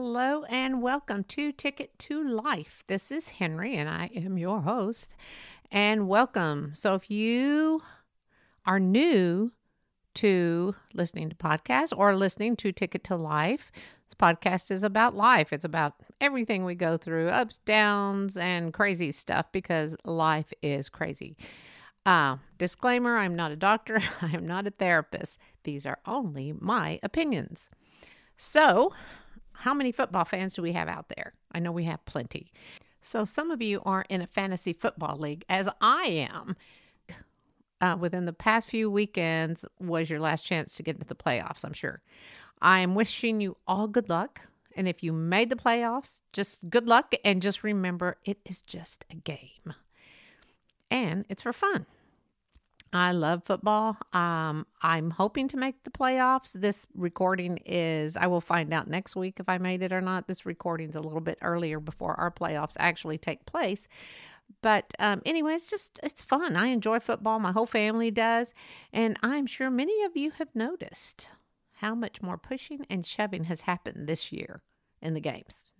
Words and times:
Hello 0.00 0.44
and 0.44 0.80
welcome 0.80 1.24
to 1.24 1.50
Ticket 1.50 1.98
to 1.98 2.22
Life. 2.22 2.84
This 2.86 3.10
is 3.10 3.30
Henrie 3.30 3.74
and 3.74 3.88
I 3.88 4.08
am 4.14 4.38
your 4.38 4.60
host. 4.60 5.16
And 5.72 6.06
welcome. 6.06 6.70
So, 6.76 6.94
if 6.94 7.10
you 7.10 7.82
are 8.64 8.78
new 8.78 9.50
to 10.14 10.76
listening 10.94 11.30
to 11.30 11.34
podcasts 11.34 11.92
or 11.94 12.14
listening 12.14 12.54
to 12.58 12.70
Ticket 12.70 13.02
to 13.04 13.16
Life, 13.16 13.72
this 14.06 14.14
podcast 14.14 14.70
is 14.70 14.84
about 14.84 15.16
life. 15.16 15.52
It's 15.52 15.64
about 15.64 15.94
everything 16.20 16.64
we 16.64 16.76
go 16.76 16.96
through 16.96 17.30
ups, 17.30 17.58
downs, 17.64 18.36
and 18.36 18.72
crazy 18.72 19.10
stuff 19.10 19.46
because 19.50 19.96
life 20.04 20.52
is 20.62 20.88
crazy. 20.88 21.36
Uh, 22.06 22.36
disclaimer 22.56 23.16
I'm 23.16 23.34
not 23.34 23.50
a 23.50 23.56
doctor, 23.56 24.00
I 24.22 24.30
am 24.30 24.46
not 24.46 24.68
a 24.68 24.70
therapist. 24.70 25.40
These 25.64 25.84
are 25.86 25.98
only 26.06 26.54
my 26.56 27.00
opinions. 27.02 27.68
So, 28.36 28.92
how 29.58 29.74
many 29.74 29.90
football 29.90 30.24
fans 30.24 30.54
do 30.54 30.62
we 30.62 30.72
have 30.72 30.88
out 30.88 31.08
there? 31.08 31.32
I 31.52 31.58
know 31.58 31.72
we 31.72 31.84
have 31.84 32.04
plenty. 32.04 32.52
So, 33.02 33.24
some 33.24 33.50
of 33.50 33.60
you 33.60 33.82
are 33.84 34.04
in 34.08 34.22
a 34.22 34.26
fantasy 34.26 34.72
football 34.72 35.16
league, 35.18 35.44
as 35.48 35.68
I 35.80 36.28
am. 36.30 36.56
Uh, 37.80 37.96
within 37.98 38.24
the 38.24 38.32
past 38.32 38.68
few 38.68 38.90
weekends 38.90 39.64
was 39.80 40.10
your 40.10 40.20
last 40.20 40.44
chance 40.44 40.74
to 40.74 40.82
get 40.82 40.96
into 40.96 41.06
the 41.06 41.14
playoffs, 41.14 41.64
I'm 41.64 41.72
sure. 41.72 42.02
I 42.60 42.80
am 42.80 42.94
wishing 42.94 43.40
you 43.40 43.56
all 43.66 43.86
good 43.86 44.08
luck. 44.08 44.40
And 44.76 44.88
if 44.88 45.02
you 45.02 45.12
made 45.12 45.50
the 45.50 45.56
playoffs, 45.56 46.22
just 46.32 46.70
good 46.70 46.88
luck. 46.88 47.14
And 47.24 47.42
just 47.42 47.64
remember, 47.64 48.16
it 48.24 48.38
is 48.44 48.62
just 48.62 49.04
a 49.10 49.14
game. 49.16 49.74
And 50.90 51.24
it's 51.28 51.42
for 51.42 51.52
fun. 51.52 51.86
I 52.92 53.12
love 53.12 53.42
football. 53.44 53.96
Um, 54.12 54.66
I'm 54.82 55.10
hoping 55.10 55.48
to 55.48 55.56
make 55.56 55.84
the 55.84 55.90
playoffs. 55.90 56.52
This 56.52 56.86
recording 56.94 57.58
is, 57.66 58.16
I 58.16 58.26
will 58.26 58.40
find 58.40 58.72
out 58.72 58.88
next 58.88 59.14
week 59.14 59.40
if 59.40 59.48
I 59.48 59.58
made 59.58 59.82
it 59.82 59.92
or 59.92 60.00
not. 60.00 60.26
This 60.26 60.46
recording's 60.46 60.96
a 60.96 61.00
little 61.00 61.20
bit 61.20 61.38
earlier 61.42 61.80
before 61.80 62.14
our 62.14 62.30
playoffs 62.30 62.76
actually 62.78 63.18
take 63.18 63.44
place. 63.46 63.88
But 64.62 64.94
um, 64.98 65.20
anyway, 65.26 65.54
it's 65.54 65.68
just, 65.68 66.00
it's 66.02 66.22
fun. 66.22 66.56
I 66.56 66.68
enjoy 66.68 67.00
football. 67.00 67.38
My 67.38 67.52
whole 67.52 67.66
family 67.66 68.10
does. 68.10 68.54
And 68.92 69.18
I'm 69.22 69.46
sure 69.46 69.70
many 69.70 70.02
of 70.04 70.16
you 70.16 70.30
have 70.32 70.54
noticed 70.54 71.28
how 71.72 71.94
much 71.94 72.22
more 72.22 72.38
pushing 72.38 72.86
and 72.88 73.04
shoving 73.04 73.44
has 73.44 73.60
happened 73.62 74.08
this 74.08 74.32
year 74.32 74.62
in 75.02 75.14
the 75.14 75.20
games 75.20 75.72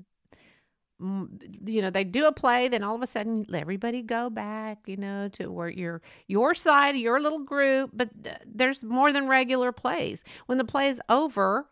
you 1.00 1.80
know 1.80 1.90
they 1.90 2.02
do 2.02 2.26
a 2.26 2.32
play 2.32 2.66
then 2.66 2.82
all 2.82 2.96
of 2.96 3.02
a 3.02 3.06
sudden 3.06 3.46
everybody 3.54 4.02
go 4.02 4.28
back 4.28 4.78
you 4.86 4.96
know 4.96 5.28
to 5.28 5.48
where 5.48 5.68
your 5.68 6.02
your 6.26 6.56
side 6.56 6.96
your 6.96 7.20
little 7.20 7.38
group 7.38 7.90
but 7.92 8.08
there's 8.44 8.82
more 8.82 9.12
than 9.12 9.28
regular 9.28 9.70
plays. 9.70 10.24
When 10.46 10.58
the 10.58 10.64
play 10.64 10.88
is 10.88 11.00
over 11.08 11.66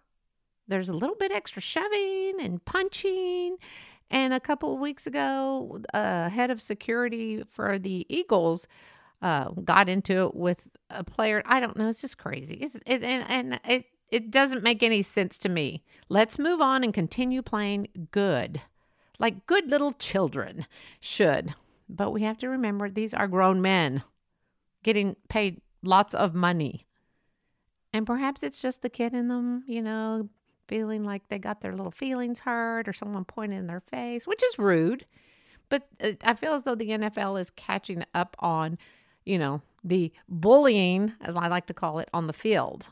there's 0.68 0.88
a 0.88 0.92
little 0.92 1.16
bit 1.16 1.32
extra 1.32 1.62
shoving 1.62 2.34
and 2.40 2.64
punching. 2.64 3.56
And 4.10 4.32
a 4.32 4.40
couple 4.40 4.72
of 4.74 4.80
weeks 4.80 5.08
ago 5.08 5.80
uh 5.92 6.28
head 6.28 6.50
of 6.50 6.62
security 6.62 7.42
for 7.50 7.80
the 7.80 8.06
eagles 8.08 8.68
uh 9.22 9.50
got 9.50 9.88
into 9.88 10.26
it 10.26 10.36
with 10.36 10.68
a 10.90 11.02
player. 11.02 11.42
I 11.46 11.58
don't 11.58 11.76
know 11.76 11.88
it's 11.88 12.00
just 12.00 12.18
crazy. 12.18 12.54
It's 12.54 12.76
it, 12.86 13.02
and, 13.02 13.28
and 13.28 13.60
it 13.68 13.86
it 14.12 14.30
doesn't 14.30 14.62
make 14.62 14.84
any 14.84 15.02
sense 15.02 15.36
to 15.38 15.48
me. 15.48 15.82
Let's 16.08 16.38
move 16.38 16.60
on 16.60 16.84
and 16.84 16.94
continue 16.94 17.42
playing 17.42 17.88
good 18.12 18.62
like 19.18 19.46
good 19.46 19.70
little 19.70 19.92
children 19.92 20.66
should. 21.00 21.54
But 21.88 22.10
we 22.10 22.22
have 22.22 22.38
to 22.38 22.48
remember 22.48 22.90
these 22.90 23.14
are 23.14 23.28
grown 23.28 23.62
men 23.62 24.02
getting 24.82 25.16
paid 25.28 25.60
lots 25.82 26.14
of 26.14 26.34
money. 26.34 26.86
And 27.92 28.06
perhaps 28.06 28.42
it's 28.42 28.60
just 28.60 28.82
the 28.82 28.90
kid 28.90 29.14
in 29.14 29.28
them, 29.28 29.64
you 29.66 29.82
know, 29.82 30.28
feeling 30.68 31.04
like 31.04 31.28
they 31.28 31.38
got 31.38 31.60
their 31.60 31.72
little 31.72 31.92
feelings 31.92 32.40
hurt 32.40 32.88
or 32.88 32.92
someone 32.92 33.24
pointed 33.24 33.58
in 33.58 33.66
their 33.66 33.80
face, 33.80 34.26
which 34.26 34.42
is 34.42 34.58
rude. 34.58 35.06
But 35.68 35.88
uh, 36.00 36.12
I 36.22 36.34
feel 36.34 36.52
as 36.52 36.64
though 36.64 36.74
the 36.74 36.90
NFL 36.90 37.40
is 37.40 37.50
catching 37.50 38.04
up 38.14 38.36
on, 38.38 38.78
you 39.24 39.38
know, 39.38 39.62
the 39.82 40.12
bullying, 40.28 41.12
as 41.20 41.36
I 41.36 41.48
like 41.48 41.66
to 41.66 41.74
call 41.74 41.98
it, 42.00 42.08
on 42.12 42.26
the 42.26 42.32
field. 42.32 42.88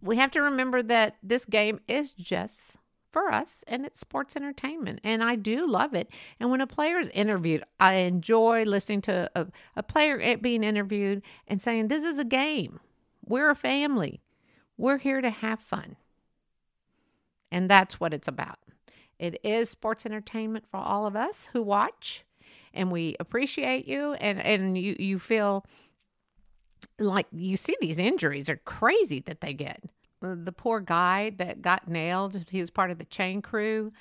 We 0.00 0.16
have 0.16 0.30
to 0.32 0.42
remember 0.42 0.82
that 0.82 1.16
this 1.22 1.44
game 1.44 1.80
is 1.86 2.12
just 2.12 2.76
for 3.12 3.30
us 3.30 3.64
and 3.66 3.84
it's 3.84 4.00
sports 4.00 4.36
entertainment 4.36 5.00
and 5.04 5.22
i 5.22 5.34
do 5.36 5.66
love 5.66 5.94
it. 5.94 6.10
And 6.40 6.50
when 6.50 6.60
a 6.60 6.66
player 6.66 6.98
is 6.98 7.08
interviewed 7.10 7.64
i 7.78 7.94
enjoy 7.94 8.64
listening 8.64 9.02
to 9.02 9.30
a, 9.34 9.46
a 9.76 9.82
player 9.82 10.36
being 10.38 10.64
interviewed 10.64 11.22
and 11.46 11.60
saying 11.60 11.88
this 11.88 12.04
is 12.04 12.18
a 12.18 12.24
game. 12.24 12.80
We're 13.24 13.50
a 13.50 13.56
family. 13.56 14.20
We're 14.76 14.98
here 14.98 15.20
to 15.20 15.30
have 15.30 15.60
fun. 15.60 15.96
And 17.50 17.70
that's 17.70 18.00
what 18.00 18.14
it's 18.14 18.28
about. 18.28 18.58
It 19.18 19.38
is 19.44 19.70
sports 19.70 20.06
entertainment 20.06 20.64
for 20.70 20.78
all 20.78 21.06
of 21.06 21.14
us 21.14 21.48
who 21.52 21.62
watch 21.62 22.24
and 22.74 22.90
we 22.90 23.16
appreciate 23.20 23.86
you 23.86 24.14
and 24.14 24.40
and 24.40 24.78
you 24.78 24.96
you 24.98 25.18
feel 25.18 25.64
like 26.98 27.26
you 27.32 27.56
see 27.56 27.76
these 27.80 27.98
injuries 27.98 28.48
are 28.48 28.56
crazy 28.56 29.20
that 29.20 29.40
they 29.40 29.52
get 29.52 29.82
the 30.22 30.52
poor 30.52 30.80
guy 30.80 31.30
that 31.38 31.62
got 31.62 31.88
nailed, 31.88 32.48
he 32.50 32.60
was 32.60 32.70
part 32.70 32.90
of 32.90 32.98
the 32.98 33.04
chain 33.04 33.42
crew. 33.42 33.92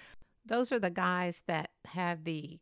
Those 0.45 0.71
are 0.71 0.79
the 0.79 0.89
guys 0.89 1.43
that 1.47 1.71
have 1.85 2.23
the 2.23 2.59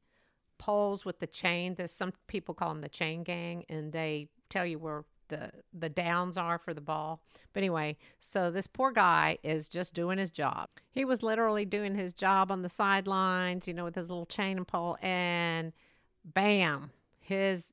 poles 0.58 1.06
with 1.06 1.20
the 1.20 1.28
chain. 1.28 1.76
There's 1.76 1.92
some 1.92 2.14
people 2.28 2.54
call 2.56 2.70
them 2.70 2.80
the 2.80 2.90
chain 2.90 3.24
gang, 3.24 3.66
and 3.70 3.92
they 3.92 4.30
tell 4.50 4.66
you 4.66 4.80
where 4.80 5.06
the 5.30 5.52
the 5.74 5.90
downs 5.90 6.38
are 6.38 6.58
for 6.58 6.74
the 6.74 6.82
ball. 6.82 7.22
But 7.54 7.62
anyway, 7.62 7.98
so 8.20 8.52
this 8.52 8.68
poor 8.68 8.92
guy 8.92 9.38
is 9.44 9.70
just 9.70 9.94
doing 9.94 10.18
his 10.18 10.32
job. 10.32 10.70
He 10.92 11.06
was 11.06 11.24
literally 11.24 11.66
doing 11.66 11.96
his 11.96 12.14
job 12.14 12.52
on 12.52 12.62
the 12.62 12.70
sidelines, 12.70 13.68
you 13.68 13.74
know, 13.74 13.84
with 13.84 13.96
his 13.96 14.10
little 14.10 14.26
chain 14.26 14.58
and 14.58 14.68
pole, 14.68 14.98
and 15.02 15.72
bam, 16.26 16.92
his 17.20 17.72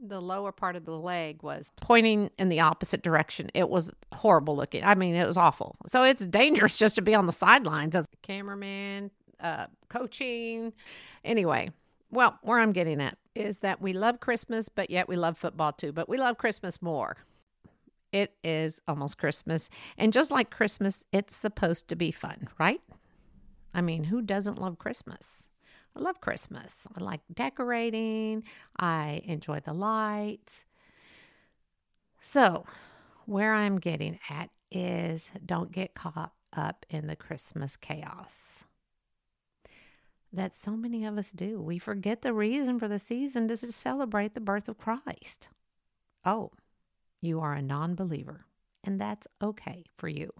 the 0.00 0.20
lower 0.20 0.52
part 0.52 0.76
of 0.76 0.84
the 0.84 0.98
leg 0.98 1.42
was 1.42 1.70
pointing 1.80 2.30
in 2.38 2.48
the 2.48 2.60
opposite 2.60 3.02
direction. 3.02 3.50
It 3.54 3.68
was 3.68 3.90
horrible 4.12 4.56
looking. 4.56 4.84
I 4.84 4.94
mean, 4.94 5.14
it 5.14 5.26
was 5.26 5.36
awful. 5.36 5.76
So 5.86 6.04
it's 6.04 6.24
dangerous 6.26 6.78
just 6.78 6.96
to 6.96 7.02
be 7.02 7.14
on 7.14 7.26
the 7.26 7.32
sidelines 7.32 7.94
as 7.94 8.06
a 8.06 8.26
cameraman, 8.26 9.10
uh, 9.40 9.66
coaching. 9.88 10.72
Anyway, 11.24 11.70
well, 12.10 12.38
where 12.42 12.58
I'm 12.58 12.72
getting 12.72 13.00
at 13.00 13.18
is 13.34 13.58
that 13.60 13.80
we 13.80 13.92
love 13.92 14.20
Christmas, 14.20 14.68
but 14.68 14.90
yet 14.90 15.08
we 15.08 15.16
love 15.16 15.38
football 15.38 15.72
too, 15.72 15.92
but 15.92 16.08
we 16.08 16.18
love 16.18 16.38
Christmas 16.38 16.80
more. 16.82 17.16
It 18.12 18.34
is 18.42 18.80
almost 18.88 19.18
Christmas. 19.18 19.70
And 19.96 20.12
just 20.12 20.30
like 20.30 20.50
Christmas, 20.50 21.04
it's 21.12 21.36
supposed 21.36 21.88
to 21.88 21.96
be 21.96 22.10
fun, 22.10 22.48
right? 22.58 22.80
I 23.72 23.82
mean, 23.82 24.04
who 24.04 24.20
doesn't 24.20 24.58
love 24.58 24.78
Christmas? 24.78 25.49
I 25.96 26.00
love 26.00 26.20
Christmas. 26.20 26.86
I 26.96 27.00
like 27.02 27.20
decorating, 27.32 28.44
I 28.78 29.22
enjoy 29.24 29.60
the 29.60 29.72
lights. 29.72 30.64
So, 32.20 32.64
where 33.26 33.54
I'm 33.54 33.78
getting 33.78 34.18
at 34.28 34.50
is 34.70 35.32
don't 35.44 35.72
get 35.72 35.94
caught 35.94 36.32
up 36.52 36.86
in 36.90 37.06
the 37.06 37.16
Christmas 37.16 37.76
chaos 37.76 38.64
that 40.32 40.54
so 40.54 40.76
many 40.76 41.04
of 41.04 41.18
us 41.18 41.30
do. 41.30 41.60
We 41.60 41.78
forget 41.78 42.22
the 42.22 42.32
reason 42.32 42.78
for 42.78 42.88
the 42.88 42.98
season 42.98 43.50
is 43.50 43.60
to 43.60 43.72
celebrate 43.72 44.34
the 44.34 44.40
birth 44.40 44.68
of 44.68 44.78
Christ. 44.78 45.48
Oh, 46.24 46.52
you 47.20 47.40
are 47.40 47.54
a 47.54 47.62
non 47.62 47.94
believer, 47.94 48.44
and 48.84 49.00
that's 49.00 49.26
okay 49.42 49.84
for 49.96 50.08
you. 50.08 50.32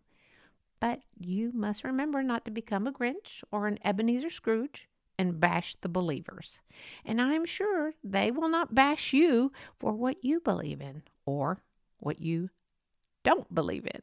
But 0.80 1.00
you 1.18 1.52
must 1.52 1.84
remember 1.84 2.22
not 2.22 2.44
to 2.46 2.50
become 2.50 2.86
a 2.86 2.92
Grinch 2.92 3.42
or 3.52 3.66
an 3.66 3.78
Ebenezer 3.84 4.30
Scrooge 4.30 4.88
and 5.20 5.38
bash 5.38 5.74
the 5.74 5.88
believers. 5.90 6.62
And 7.04 7.20
I'm 7.20 7.44
sure 7.44 7.92
they 8.02 8.30
will 8.30 8.48
not 8.48 8.74
bash 8.74 9.12
you 9.12 9.52
for 9.78 9.92
what 9.92 10.24
you 10.24 10.40
believe 10.40 10.80
in 10.80 11.02
or 11.26 11.62
what 11.98 12.22
you 12.22 12.48
don't 13.22 13.54
believe 13.54 13.84
in. 13.84 14.00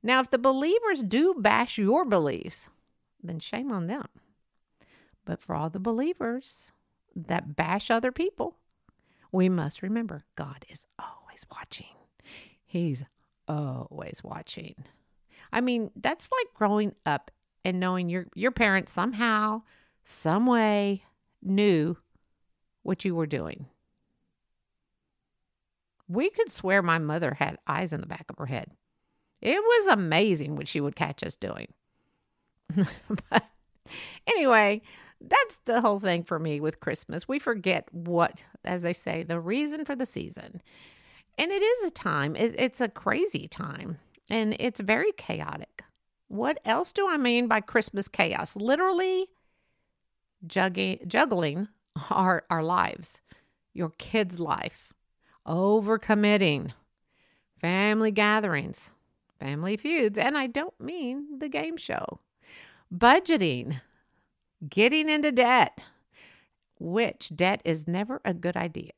Now, 0.00 0.20
if 0.20 0.30
the 0.30 0.38
believers 0.38 1.02
do 1.02 1.34
bash 1.36 1.76
your 1.76 2.04
beliefs, 2.04 2.68
then 3.20 3.40
shame 3.40 3.72
on 3.72 3.88
them. 3.88 4.06
But 5.24 5.42
for 5.42 5.56
all 5.56 5.70
the 5.70 5.80
believers 5.80 6.70
that 7.16 7.56
bash 7.56 7.90
other 7.90 8.12
people, 8.12 8.54
we 9.32 9.48
must 9.48 9.82
remember 9.82 10.22
God 10.36 10.64
is 10.68 10.86
always 11.00 11.44
watching. 11.50 11.96
He's 12.64 13.04
always 13.48 14.22
watching. 14.22 14.76
I 15.52 15.60
mean, 15.60 15.90
that's 15.96 16.30
like 16.30 16.54
growing 16.54 16.94
up 17.04 17.32
and 17.64 17.80
knowing 17.80 18.08
your 18.08 18.28
your 18.36 18.52
parents 18.52 18.92
somehow 18.92 19.62
some 20.04 20.46
way 20.46 21.04
knew 21.42 21.96
what 22.82 23.04
you 23.04 23.14
were 23.14 23.26
doing. 23.26 23.66
We 26.08 26.30
could 26.30 26.50
swear 26.50 26.82
my 26.82 26.98
mother 26.98 27.34
had 27.34 27.58
eyes 27.66 27.92
in 27.92 28.00
the 28.00 28.06
back 28.06 28.26
of 28.28 28.38
her 28.38 28.46
head. 28.46 28.70
It 29.40 29.62
was 29.62 29.86
amazing 29.86 30.56
what 30.56 30.68
she 30.68 30.80
would 30.80 30.96
catch 30.96 31.22
us 31.22 31.36
doing. 31.36 31.68
but 33.30 33.44
anyway, 34.26 34.82
that's 35.20 35.58
the 35.64 35.80
whole 35.80 36.00
thing 36.00 36.24
for 36.24 36.38
me 36.38 36.60
with 36.60 36.80
Christmas. 36.80 37.28
We 37.28 37.38
forget 37.38 37.88
what, 37.92 38.44
as 38.64 38.82
they 38.82 38.92
say, 38.92 39.22
the 39.22 39.40
reason 39.40 39.84
for 39.84 39.94
the 39.94 40.06
season. 40.06 40.62
And 41.38 41.50
it 41.50 41.62
is 41.62 41.84
a 41.84 41.90
time, 41.90 42.36
it's 42.36 42.80
a 42.80 42.88
crazy 42.88 43.48
time, 43.48 43.98
and 44.30 44.54
it's 44.58 44.80
very 44.80 45.12
chaotic. 45.12 45.84
What 46.28 46.60
else 46.64 46.92
do 46.92 47.08
I 47.08 47.16
mean 47.16 47.48
by 47.48 47.60
Christmas 47.60 48.08
chaos? 48.08 48.54
Literally 48.56 49.28
juggling, 50.46 51.00
juggling 51.06 51.68
our, 52.10 52.44
our 52.50 52.62
lives, 52.62 53.20
your 53.72 53.90
kid's 53.98 54.40
life, 54.40 54.92
overcommitting, 55.46 56.72
family 57.60 58.10
gatherings, 58.10 58.90
family 59.38 59.76
feuds, 59.76 60.18
and 60.18 60.36
I 60.36 60.46
don't 60.46 60.78
mean 60.80 61.38
the 61.38 61.48
game 61.48 61.76
show, 61.76 62.20
budgeting, 62.94 63.80
getting 64.68 65.08
into 65.08 65.32
debt, 65.32 65.80
which 66.78 67.30
debt 67.34 67.60
is 67.64 67.88
never 67.88 68.20
a 68.24 68.34
good 68.34 68.56
idea, 68.56 68.92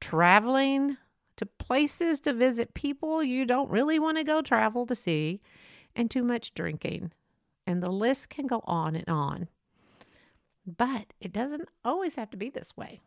traveling 0.00 0.96
to 1.36 1.46
places 1.46 2.20
to 2.20 2.32
visit 2.32 2.74
people 2.74 3.22
you 3.22 3.44
don't 3.44 3.70
really 3.70 3.98
want 3.98 4.18
to 4.18 4.24
go 4.24 4.40
travel 4.40 4.86
to 4.86 4.94
see, 4.94 5.40
and 5.96 6.10
too 6.10 6.22
much 6.22 6.54
drinking. 6.54 7.12
And 7.66 7.82
the 7.82 7.90
list 7.90 8.28
can 8.28 8.46
go 8.46 8.60
on 8.64 8.94
and 8.94 9.08
on. 9.08 9.48
But 10.66 11.12
it 11.20 11.32
doesn't 11.32 11.68
always 11.84 12.16
have 12.16 12.30
to 12.30 12.36
be 12.36 12.50
this 12.50 12.76
way. 12.76 13.00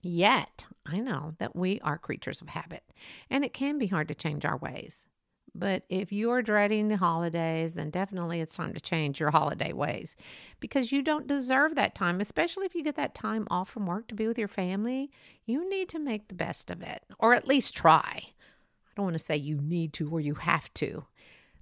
Yet, 0.00 0.66
I 0.86 1.00
know 1.00 1.34
that 1.38 1.56
we 1.56 1.80
are 1.80 1.98
creatures 1.98 2.40
of 2.40 2.48
habit, 2.48 2.84
and 3.30 3.44
it 3.44 3.52
can 3.52 3.78
be 3.78 3.88
hard 3.88 4.08
to 4.08 4.14
change 4.14 4.44
our 4.44 4.56
ways. 4.56 5.06
But 5.54 5.84
if 5.88 6.12
you're 6.12 6.42
dreading 6.42 6.86
the 6.88 6.96
holidays, 6.96 7.74
then 7.74 7.90
definitely 7.90 8.40
it's 8.40 8.54
time 8.54 8.74
to 8.74 8.80
change 8.80 9.18
your 9.18 9.30
holiday 9.30 9.72
ways 9.72 10.14
because 10.60 10.92
you 10.92 11.02
don't 11.02 11.26
deserve 11.26 11.74
that 11.74 11.96
time, 11.96 12.20
especially 12.20 12.66
if 12.66 12.74
you 12.74 12.84
get 12.84 12.94
that 12.94 13.14
time 13.14 13.48
off 13.50 13.68
from 13.68 13.86
work 13.86 14.06
to 14.08 14.14
be 14.14 14.28
with 14.28 14.38
your 14.38 14.48
family. 14.48 15.10
You 15.46 15.68
need 15.68 15.88
to 15.90 15.98
make 15.98 16.28
the 16.28 16.34
best 16.34 16.70
of 16.70 16.82
it, 16.82 17.02
or 17.18 17.34
at 17.34 17.48
least 17.48 17.74
try. 17.74 18.22
I 18.22 18.90
don't 18.94 19.06
want 19.06 19.14
to 19.14 19.18
say 19.18 19.36
you 19.36 19.56
need 19.60 19.92
to 19.94 20.08
or 20.10 20.20
you 20.20 20.34
have 20.34 20.72
to, 20.74 21.06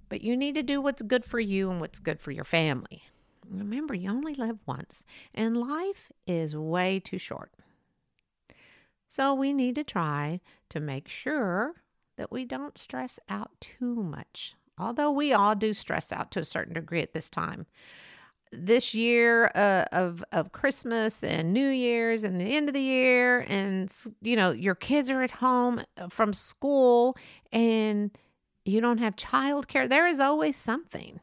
but 0.09 0.21
you 0.21 0.37
need 0.37 0.55
to 0.55 0.63
do 0.63 0.79
what's 0.79 1.01
good 1.01 1.25
for 1.25 1.39
you 1.39 1.71
and 1.71 1.79
what's 1.79 1.99
good 1.99 2.19
for 2.19 2.31
your 2.31 2.43
family. 2.43 3.03
Remember, 3.49 3.93
you 3.93 4.09
only 4.09 4.35
live 4.35 4.59
once, 4.65 5.03
and 5.33 5.57
life 5.57 6.11
is 6.25 6.55
way 6.55 6.99
too 6.99 7.17
short. 7.17 7.51
So 9.07 9.33
we 9.33 9.53
need 9.53 9.75
to 9.75 9.83
try 9.83 10.41
to 10.69 10.79
make 10.79 11.07
sure 11.07 11.75
that 12.17 12.31
we 12.31 12.45
don't 12.45 12.77
stress 12.77 13.19
out 13.29 13.51
too 13.59 13.95
much. 13.95 14.55
Although 14.77 15.11
we 15.11 15.33
all 15.33 15.55
do 15.55 15.73
stress 15.73 16.11
out 16.11 16.31
to 16.31 16.41
a 16.41 16.45
certain 16.45 16.73
degree 16.73 17.01
at 17.01 17.13
this 17.13 17.29
time. 17.29 17.65
This 18.51 18.93
year 18.93 19.51
uh, 19.55 19.85
of 19.91 20.23
of 20.31 20.53
Christmas 20.53 21.23
and 21.23 21.53
New 21.53 21.67
Year's 21.67 22.23
and 22.23 22.39
the 22.39 22.55
end 22.55 22.69
of 22.69 22.73
the 22.73 22.81
year, 22.81 23.39
and 23.49 23.93
you 24.21 24.35
know 24.37 24.51
your 24.51 24.75
kids 24.75 25.09
are 25.09 25.21
at 25.21 25.31
home 25.31 25.81
uh, 25.97 26.07
from 26.07 26.31
school 26.31 27.17
and 27.51 28.11
you 28.63 28.79
don't 28.79 28.99
have 28.99 29.15
childcare. 29.17 29.89
There 29.89 30.07
is 30.07 30.19
always 30.21 30.55
something 30.55 31.19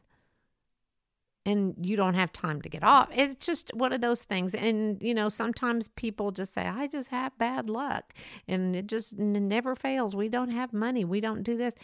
and 1.45 1.75
you 1.79 1.95
don't 1.95 2.15
have 2.15 2.33
time 2.33 2.61
to 2.63 2.69
get 2.69 2.83
off. 2.83 3.09
It's 3.13 3.45
just 3.45 3.71
one 3.75 3.93
of 3.93 4.01
those 4.01 4.23
things. 4.23 4.55
And, 4.55 5.01
you 5.01 5.13
know, 5.13 5.29
sometimes 5.29 5.89
people 5.89 6.31
just 6.31 6.53
say, 6.53 6.65
I 6.65 6.87
just 6.87 7.09
have 7.09 7.37
bad 7.37 7.69
luck. 7.69 8.13
And 8.47 8.75
it 8.75 8.87
just 8.87 9.19
never 9.19 9.75
fails. 9.75 10.15
We 10.15 10.27
don't 10.27 10.49
have 10.49 10.73
money. 10.73 11.05
We 11.05 11.21
don't 11.21 11.43
do 11.43 11.55
this. 11.55 11.75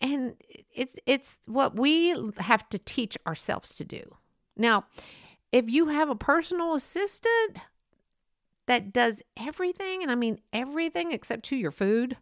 And 0.00 0.34
it's 0.74 0.96
it's 1.04 1.38
what 1.46 1.76
we 1.76 2.14
have 2.38 2.66
to 2.70 2.78
teach 2.78 3.18
ourselves 3.26 3.74
to 3.76 3.84
do. 3.84 4.02
Now, 4.56 4.86
if 5.52 5.68
you 5.68 5.88
have 5.88 6.08
a 6.08 6.14
personal 6.14 6.74
assistant 6.74 7.58
that 8.66 8.94
does 8.94 9.22
everything, 9.36 10.02
and 10.02 10.10
I 10.10 10.14
mean 10.14 10.40
everything 10.54 11.12
except 11.12 11.44
to 11.46 11.56
your 11.56 11.70
food, 11.70 12.16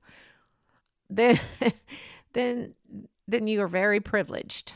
then 1.08 1.38
then 2.32 2.74
then 3.28 3.46
you 3.46 3.60
are 3.60 3.68
very 3.68 4.00
privileged 4.00 4.74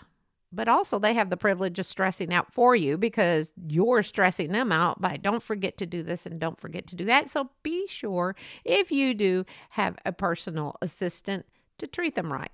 but 0.53 0.69
also 0.69 0.99
they 0.99 1.15
have 1.15 1.31
the 1.31 1.37
privilege 1.37 1.79
of 1.79 1.87
stressing 1.87 2.33
out 2.33 2.53
for 2.53 2.77
you 2.77 2.99
because 2.99 3.53
you're 3.69 4.03
stressing 4.03 4.53
them 4.53 4.71
out 4.71 5.01
by 5.01 5.17
don't 5.17 5.43
forget 5.43 5.79
to 5.79 5.87
do 5.87 6.03
this 6.03 6.27
and 6.27 6.39
don't 6.39 6.61
forget 6.61 6.87
to 6.89 6.97
do 6.97 7.07
that. 7.07 7.29
So 7.29 7.51
be 7.63 7.87
sure 7.89 8.37
if 8.65 8.91
you 8.91 9.15
do 9.15 9.45
have 9.71 9.97
a 10.05 10.13
personal 10.13 10.77
assistant 10.83 11.47
to 11.79 11.87
treat 11.87 12.15
them 12.15 12.33
right. 12.33 12.53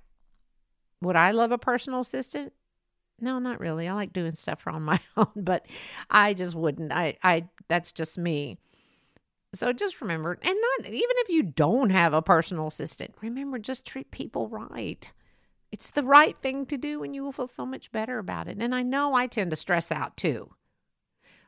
Would 1.01 1.15
I 1.15 1.31
love 1.31 1.51
a 1.51 1.57
personal 1.57 2.01
assistant? 2.01 2.53
No, 3.21 3.39
not 3.39 3.59
really. 3.59 3.87
I 3.87 3.93
like 3.93 4.13
doing 4.13 4.31
stuff 4.31 4.65
on 4.67 4.83
my 4.83 4.99
own, 5.17 5.27
but 5.35 5.65
I 6.09 6.33
just 6.33 6.55
wouldn't. 6.55 6.91
I 6.91 7.17
I 7.23 7.47
that's 7.67 7.91
just 7.91 8.17
me. 8.17 8.57
So 9.53 9.73
just 9.73 9.99
remember, 9.99 10.37
and 10.41 10.57
not 10.79 10.87
even 10.87 10.95
if 11.17 11.29
you 11.29 11.41
don't 11.41 11.89
have 11.89 12.13
a 12.13 12.21
personal 12.21 12.67
assistant, 12.67 13.15
remember 13.21 13.57
just 13.57 13.85
treat 13.85 14.11
people 14.11 14.47
right. 14.47 15.11
It's 15.71 15.91
the 15.91 16.03
right 16.03 16.35
thing 16.41 16.65
to 16.67 16.77
do 16.77 17.03
and 17.03 17.13
you 17.13 17.23
will 17.23 17.31
feel 17.31 17.47
so 17.47 17.65
much 17.65 17.91
better 17.91 18.17
about 18.17 18.47
it. 18.47 18.57
And 18.59 18.73
I 18.73 18.81
know 18.81 19.13
I 19.13 19.27
tend 19.27 19.51
to 19.51 19.55
stress 19.55 19.91
out 19.91 20.17
too, 20.17 20.51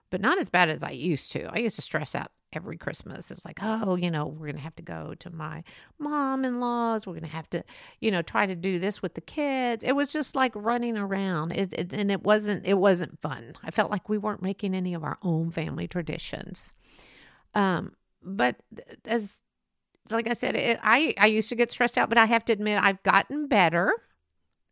but 0.10 0.22
not 0.22 0.38
as 0.38 0.50
bad 0.50 0.70
as 0.70 0.84
I 0.84 0.92
used 0.92 1.32
to. 1.34 1.46
I 1.52 1.60
used 1.60 1.78
to 1.78 1.82
stress 1.82 2.14
out 2.14 2.32
every 2.54 2.78
Christmas. 2.78 3.32
It's 3.32 3.46
like, 3.46 3.60
oh, 3.62 3.96
you 3.96 4.12
know, 4.12 4.28
we're 4.28 4.48
going 4.48 4.58
to 4.58 4.62
have 4.62 4.76
to 4.76 4.84
go 4.84 5.16
to 5.20 5.30
my 5.30 5.64
mom 6.00 6.44
in 6.46 6.60
laws. 6.60 7.08
We're 7.08 7.14
going 7.14 7.24
to 7.24 7.30
have 7.30 7.50
to, 7.52 7.64
you 8.00 8.12
know, 8.12 8.22
try 8.22 8.46
to 8.46 8.56
do 8.56 8.78
this 8.78 9.02
with 9.02 9.14
the 9.14 9.22
kids. 9.22 9.84
It 9.84 9.94
was 9.94 10.12
just 10.12 10.36
like 10.36 10.52
running 10.56 10.98
around. 10.98 11.54
It, 11.54 11.74
it, 11.74 11.94
and 11.94 12.12
it 12.12 12.24
wasn't, 12.24 12.68
it 12.68 12.78
wasn't 12.78 13.22
fun. 13.22 13.54
I 13.64 13.72
felt 13.72 13.90
like 13.90 14.10
we 14.10 14.18
weren't 14.18 14.42
making 14.42 14.76
any 14.76 14.94
of 14.94 15.04
our 15.04 15.18
own 15.24 15.52
family 15.52 15.88
traditions. 15.88 16.74
Um, 17.56 17.94
but 18.22 18.58
as, 19.06 19.42
like 20.10 20.28
I 20.28 20.34
said, 20.34 20.56
it, 20.56 20.80
I, 20.84 21.14
I 21.18 21.28
used 21.28 21.50
to 21.50 21.56
get 21.56 21.72
stressed 21.72 21.98
out, 21.98 22.10
but 22.10 22.18
I 22.18 22.26
have 22.26 22.44
to 22.46 22.54
admit 22.54 22.84
I've 22.84 23.02
gotten 23.04 23.48
better 23.48 23.94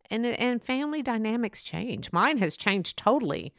and 0.09 0.25
and 0.25 0.63
family 0.63 1.01
dynamics 1.01 1.63
change. 1.63 2.11
Mine 2.11 2.37
has 2.37 2.57
changed 2.57 2.97
totally, 2.97 3.53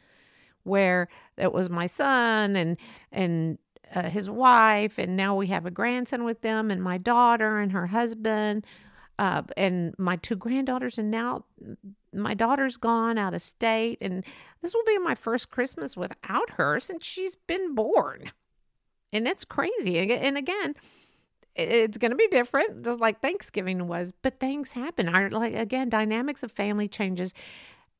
where 0.63 1.07
it 1.37 1.53
was 1.53 1.69
my 1.69 1.87
son 1.87 2.55
and 2.55 2.77
and 3.11 3.57
uh, 3.93 4.09
his 4.09 4.29
wife, 4.29 4.97
and 4.97 5.17
now 5.17 5.35
we 5.35 5.47
have 5.47 5.65
a 5.65 5.71
grandson 5.71 6.23
with 6.23 6.41
them, 6.41 6.71
and 6.71 6.81
my 6.81 6.97
daughter 6.97 7.59
and 7.59 7.71
her 7.71 7.87
husband, 7.87 8.65
uh, 9.19 9.41
and 9.57 9.93
my 9.97 10.15
two 10.17 10.35
granddaughters, 10.35 10.97
and 10.97 11.11
now 11.11 11.43
my 12.13 12.33
daughter's 12.33 12.77
gone 12.77 13.17
out 13.17 13.33
of 13.33 13.41
state, 13.41 13.97
and 14.01 14.23
this 14.61 14.73
will 14.73 14.85
be 14.85 14.97
my 14.99 15.15
first 15.15 15.49
Christmas 15.49 15.97
without 15.97 16.51
her 16.51 16.79
since 16.79 17.05
she's 17.05 17.35
been 17.35 17.75
born, 17.75 18.31
and 19.11 19.27
it's 19.27 19.45
crazy. 19.45 19.97
And 19.97 20.37
again, 20.37 20.75
it's 21.55 21.97
going 21.97 22.11
to 22.11 22.17
be 22.17 22.27
different 22.27 22.83
just 22.83 22.99
like 22.99 23.21
thanksgiving 23.21 23.87
was 23.87 24.13
but 24.21 24.39
things 24.39 24.71
happen. 24.71 25.09
Our 25.09 25.29
like 25.29 25.53
again 25.53 25.89
dynamics 25.89 26.43
of 26.43 26.51
family 26.51 26.87
changes 26.87 27.33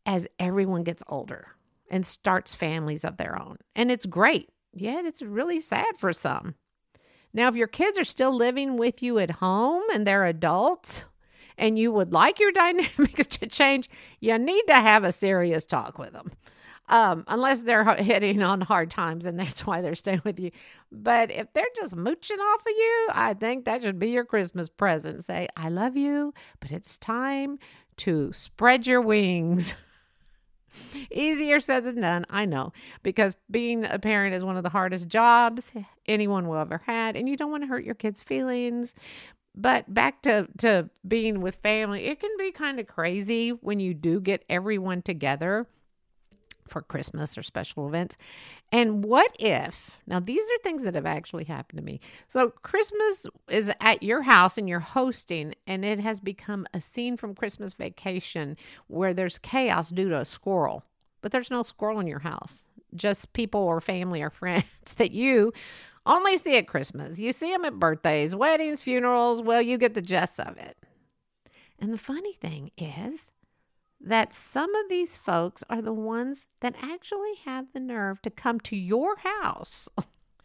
as 0.06 0.28
everyone 0.40 0.84
gets 0.84 1.04
older 1.08 1.48
and 1.90 2.06
starts 2.06 2.54
families 2.54 3.04
of 3.04 3.18
their 3.18 3.40
own. 3.40 3.58
And 3.76 3.92
it's 3.92 4.06
great. 4.06 4.50
Yet 4.74 5.06
it's 5.06 5.22
really 5.22 5.60
sad 5.60 5.98
for 5.98 6.14
some. 6.14 6.56
Now 7.34 7.48
if 7.50 7.56
your 7.56 7.68
kids 7.68 8.00
are 8.00 8.06
still 8.06 8.36
living 8.36 8.78
with 8.78 9.02
you 9.04 9.20
at 9.20 9.32
home 9.32 9.84
and 9.94 10.08
they're 10.08 10.26
adults 10.26 11.06
and 11.58 11.78
you 11.78 11.92
would 11.92 12.12
like 12.12 12.40
your 12.40 12.52
dynamics 12.54 13.28
to 13.28 13.48
change 13.48 13.90
you 14.20 14.38
need 14.38 14.64
to 14.68 14.76
have 14.76 15.04
a 15.04 15.12
serious 15.12 15.66
talk 15.66 15.98
with 15.98 16.14
them 16.14 16.32
um, 16.92 17.24
unless 17.28 17.62
they're 17.62 17.86
hitting 17.96 18.44
on 18.44 18.60
hard 18.60 18.92
times 18.92 19.26
and 19.26 19.40
that's 19.40 19.66
why 19.66 19.82
they're 19.82 19.96
staying 19.96 20.22
with 20.26 20.40
you. 20.40 20.52
But 20.92 21.32
if 21.32 21.52
they're 21.54 21.66
just 21.76 21.96
mooching 21.96 22.40
off 22.40 22.62
of 22.62 22.74
you, 22.78 23.08
I 23.14 23.34
think 23.34 23.66
that 23.66 23.82
should 23.82 23.98
be 23.98 24.10
your 24.10 24.26
Christmas 24.26 24.70
present. 24.70 25.24
Say, 25.24 25.48
I 25.56 25.70
love 25.70 25.96
you, 25.96 26.34
but 26.60 26.72
it's 26.72 26.98
time 26.98 27.58
to 27.98 28.34
spread 28.34 28.86
your 28.86 29.02
wings. 29.02 29.74
Easier 31.12 31.60
said 31.60 31.86
than 31.86 32.02
done, 32.02 32.26
I 32.30 32.46
know, 32.46 32.72
because 33.04 33.36
being 33.50 33.86
a 33.86 34.00
parent 34.00 34.36
is 34.36 34.44
one 34.44 34.58
of 34.58 34.64
the 34.64 34.70
hardest 34.70 35.08
jobs 35.08 35.74
anyone 36.06 36.48
will 36.48 36.58
ever 36.58 36.82
had, 36.86 37.16
and 37.16 37.28
you 37.28 37.36
don't 37.36 37.52
want 37.52 37.64
to 37.64 37.68
hurt 37.68 37.84
your 37.84 37.96
kids' 37.96 38.22
feelings. 38.22 38.96
But 39.54 39.94
back 39.94 40.22
to, 40.24 40.48
to 40.60 40.90
being 41.06 41.42
with 41.42 41.56
family, 41.56 42.06
it 42.06 42.22
can 42.22 42.32
be 42.38 42.54
kind 42.54 42.80
of 42.80 42.88
crazy 42.88 43.50
when 43.50 43.82
you 43.82 43.94
do 43.94 44.22
get 44.22 44.46
everyone 44.50 45.02
together 45.02 45.68
for 46.68 46.82
Christmas 46.82 47.38
or 47.38 47.44
special 47.44 47.88
events. 47.88 48.18
And 48.72 49.04
what 49.04 49.36
if, 49.40 50.00
now 50.08 50.20
these 50.20 50.44
are 50.44 50.64
things 50.64 50.84
that 50.84 50.96
have 50.96 51.06
actually 51.06 51.44
happened 51.44 51.78
to 51.78 51.84
me. 51.84 52.00
So 52.28 52.50
Christmas 52.50 53.26
is 53.50 53.72
at 53.82 54.04
your 54.04 54.22
house 54.22 54.58
and 54.58 54.68
you're 54.70 54.80
hosting, 54.80 55.54
and 55.68 55.84
it 55.84 56.00
has 56.00 56.20
become 56.20 56.66
a 56.74 56.82
scene 56.82 57.18
from 57.18 57.36
Christmas 57.36 57.74
vacation 57.74 58.58
where 58.88 59.14
there's 59.14 59.38
chaos 59.38 59.90
due 59.90 60.10
to 60.10 60.20
a 60.20 60.26
squirrel, 60.26 60.84
but 61.22 61.32
there's 61.32 61.52
no 61.52 61.64
squirrel 61.64 62.00
in 62.00 62.08
your 62.08 62.20
house, 62.20 62.64
just 62.96 63.34
people 63.34 63.62
or 63.62 63.82
family 63.82 64.22
or 64.22 64.30
friends 64.32 64.66
that 64.98 65.12
you 65.12 65.52
only 66.06 66.38
see 66.38 66.58
at 66.58 66.68
Christmas. 66.68 67.20
You 67.20 67.32
see 67.32 67.52
them 67.52 67.66
at 67.66 67.80
birthdays, 67.80 68.36
weddings, 68.36 68.82
funerals. 68.82 69.42
Well, 69.42 69.62
you 69.62 69.78
get 69.78 69.94
the 69.94 70.02
gist 70.02 70.40
of 70.40 70.58
it. 70.58 70.78
And 71.80 71.94
the 71.94 71.98
funny 71.98 72.34
thing 72.34 72.72
is, 72.78 73.32
that 74.04 74.34
some 74.34 74.74
of 74.76 74.90
these 74.90 75.16
folks 75.16 75.64
are 75.70 75.82
the 75.82 75.94
ones 75.94 76.48
that 76.62 76.76
actually 76.82 77.36
have 77.46 77.68
the 77.74 77.80
nerve 77.80 78.22
to 78.24 78.30
come 78.30 78.60
to 78.62 78.76
your 78.76 79.18
house 79.18 79.88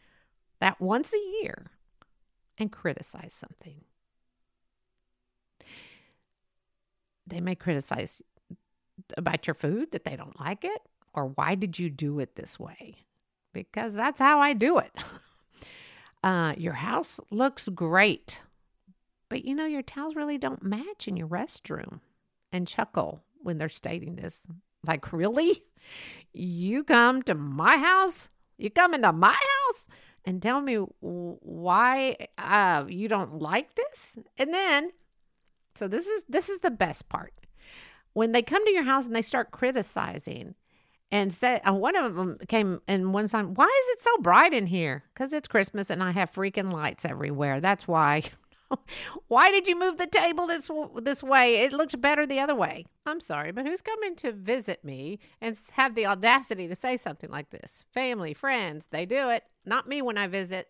that 0.61 0.81
once 0.81 1.13
a 1.15 1.43
year 1.43 1.71
and 2.59 2.71
criticize 2.71 3.33
something. 3.33 3.83
They 7.27 7.41
may 7.41 7.55
criticize 7.55 8.23
about 9.17 9.47
your 9.47 9.55
food 9.55 9.93
that 9.93 10.05
they 10.05 10.17
don't 10.17 10.39
like 10.41 10.65
it? 10.65 10.81
Or 11.15 11.27
why 11.27 11.55
did 11.55 11.79
you 11.79 11.91
do 11.91 12.19
it 12.21 12.37
this 12.37 12.59
way? 12.59 12.97
Because 13.53 13.95
that's 13.95 14.21
how 14.21 14.41
I 14.41 14.53
do 14.53 14.79
it. 14.79 14.93
Uh, 16.25 16.55
your 16.57 16.73
house 16.73 17.21
looks 17.31 17.69
great, 17.69 18.43
but 19.29 19.45
you 19.45 19.55
know, 19.55 19.67
your 19.67 19.83
towels 19.83 20.17
really 20.17 20.39
don't 20.39 20.63
match 20.63 21.07
in 21.07 21.17
your 21.17 21.29
restroom. 21.29 22.01
And 22.51 22.67
chuckle 22.67 23.23
when 23.47 23.59
they're 23.59 23.69
stating 23.69 24.17
this. 24.17 24.47
Like, 24.87 25.13
really? 25.13 25.63
You 26.33 26.85
come 26.85 27.23
to 27.23 27.35
my 27.35 27.79
house? 27.79 28.29
You 28.59 28.71
come 28.71 28.93
into 28.93 29.13
my 29.13 29.33
house 29.33 29.87
and 30.25 30.43
tell 30.43 30.61
me 30.61 30.77
why 31.01 32.17
uh, 32.37 32.85
you 32.89 33.09
don't 33.09 33.39
like 33.41 33.75
this? 33.75 34.19
And 34.37 34.53
then, 34.53 34.91
so 35.75 35.89
this 35.89 36.07
is 36.07 36.25
this 36.29 36.49
is 36.49 36.59
the 36.59 36.71
best 36.71 37.09
part. 37.09 37.33
When 38.13 38.33
they 38.33 38.43
come 38.43 38.65
to 38.65 38.73
your 38.73 38.83
house 38.83 39.07
and 39.07 39.15
they 39.15 39.23
start 39.23 39.51
criticizing, 39.51 40.55
and 41.13 41.33
said 41.33 41.61
uh, 41.69 41.73
one 41.73 41.97
of 41.97 42.15
them 42.17 42.39
came 42.49 42.81
and 42.89 43.13
one 43.13 43.29
time 43.29 43.55
why 43.55 43.65
is 43.65 43.89
it 43.91 44.03
so 44.03 44.11
bright 44.23 44.53
in 44.53 44.67
here 44.67 45.05
because 45.15 45.33
it's 45.33 45.47
christmas 45.47 45.89
and 45.91 46.03
i 46.03 46.11
have 46.11 46.33
freaking 46.33 46.73
lights 46.73 47.05
everywhere 47.05 47.61
that's 47.61 47.87
why 47.87 48.23
why 49.29 49.51
did 49.51 49.67
you 49.69 49.79
move 49.79 49.99
the 49.99 50.07
table 50.07 50.47
this 50.47 50.71
this 51.03 51.23
way? 51.23 51.57
It 51.57 51.73
looks 51.73 51.95
better 51.95 52.27
the 52.27 52.41
other 52.41 52.55
way. 52.55 52.87
I'm 53.05 53.21
sorry 53.21 53.53
but 53.53 53.67
who's 53.67 53.83
coming 53.83 54.17
to 54.17 54.33
visit 54.33 54.85
me 54.85 55.19
and 55.41 55.59
have 55.73 55.95
the 55.95 56.07
audacity 56.07 56.69
to 56.69 56.75
say 56.75 56.97
something 56.97 57.31
like 57.31 57.51
this? 57.51 57.85
Family 57.93 58.35
friends 58.35 58.87
they 58.91 59.07
do 59.07 59.31
it. 59.31 59.45
Not 59.65 59.89
me 59.89 60.03
when 60.03 60.19
i 60.19 60.27
visit. 60.27 60.69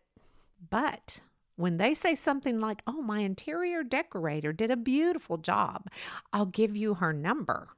But 0.70 1.20
when 1.56 1.78
they 1.78 1.94
say 1.94 2.14
something 2.14 2.60
like 2.60 2.82
oh 2.86 3.02
my 3.02 3.20
interior 3.20 3.82
decorator 3.82 4.52
did 4.52 4.70
a 4.70 4.76
beautiful 4.76 5.38
job. 5.38 5.88
I'll 6.32 6.46
give 6.46 6.76
you 6.76 6.94
her 6.94 7.12
number. 7.12 7.68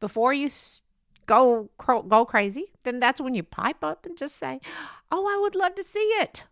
Before 0.00 0.32
you 0.32 0.48
go 1.26 1.70
go 1.86 2.24
crazy, 2.24 2.72
then 2.82 2.98
that's 2.98 3.20
when 3.20 3.34
you 3.34 3.44
pipe 3.44 3.84
up 3.84 4.04
and 4.04 4.18
just 4.18 4.36
say, 4.36 4.60
"Oh, 5.12 5.26
I 5.28 5.40
would 5.40 5.54
love 5.54 5.76
to 5.76 5.84
see 5.84 6.00
it." 6.20 6.44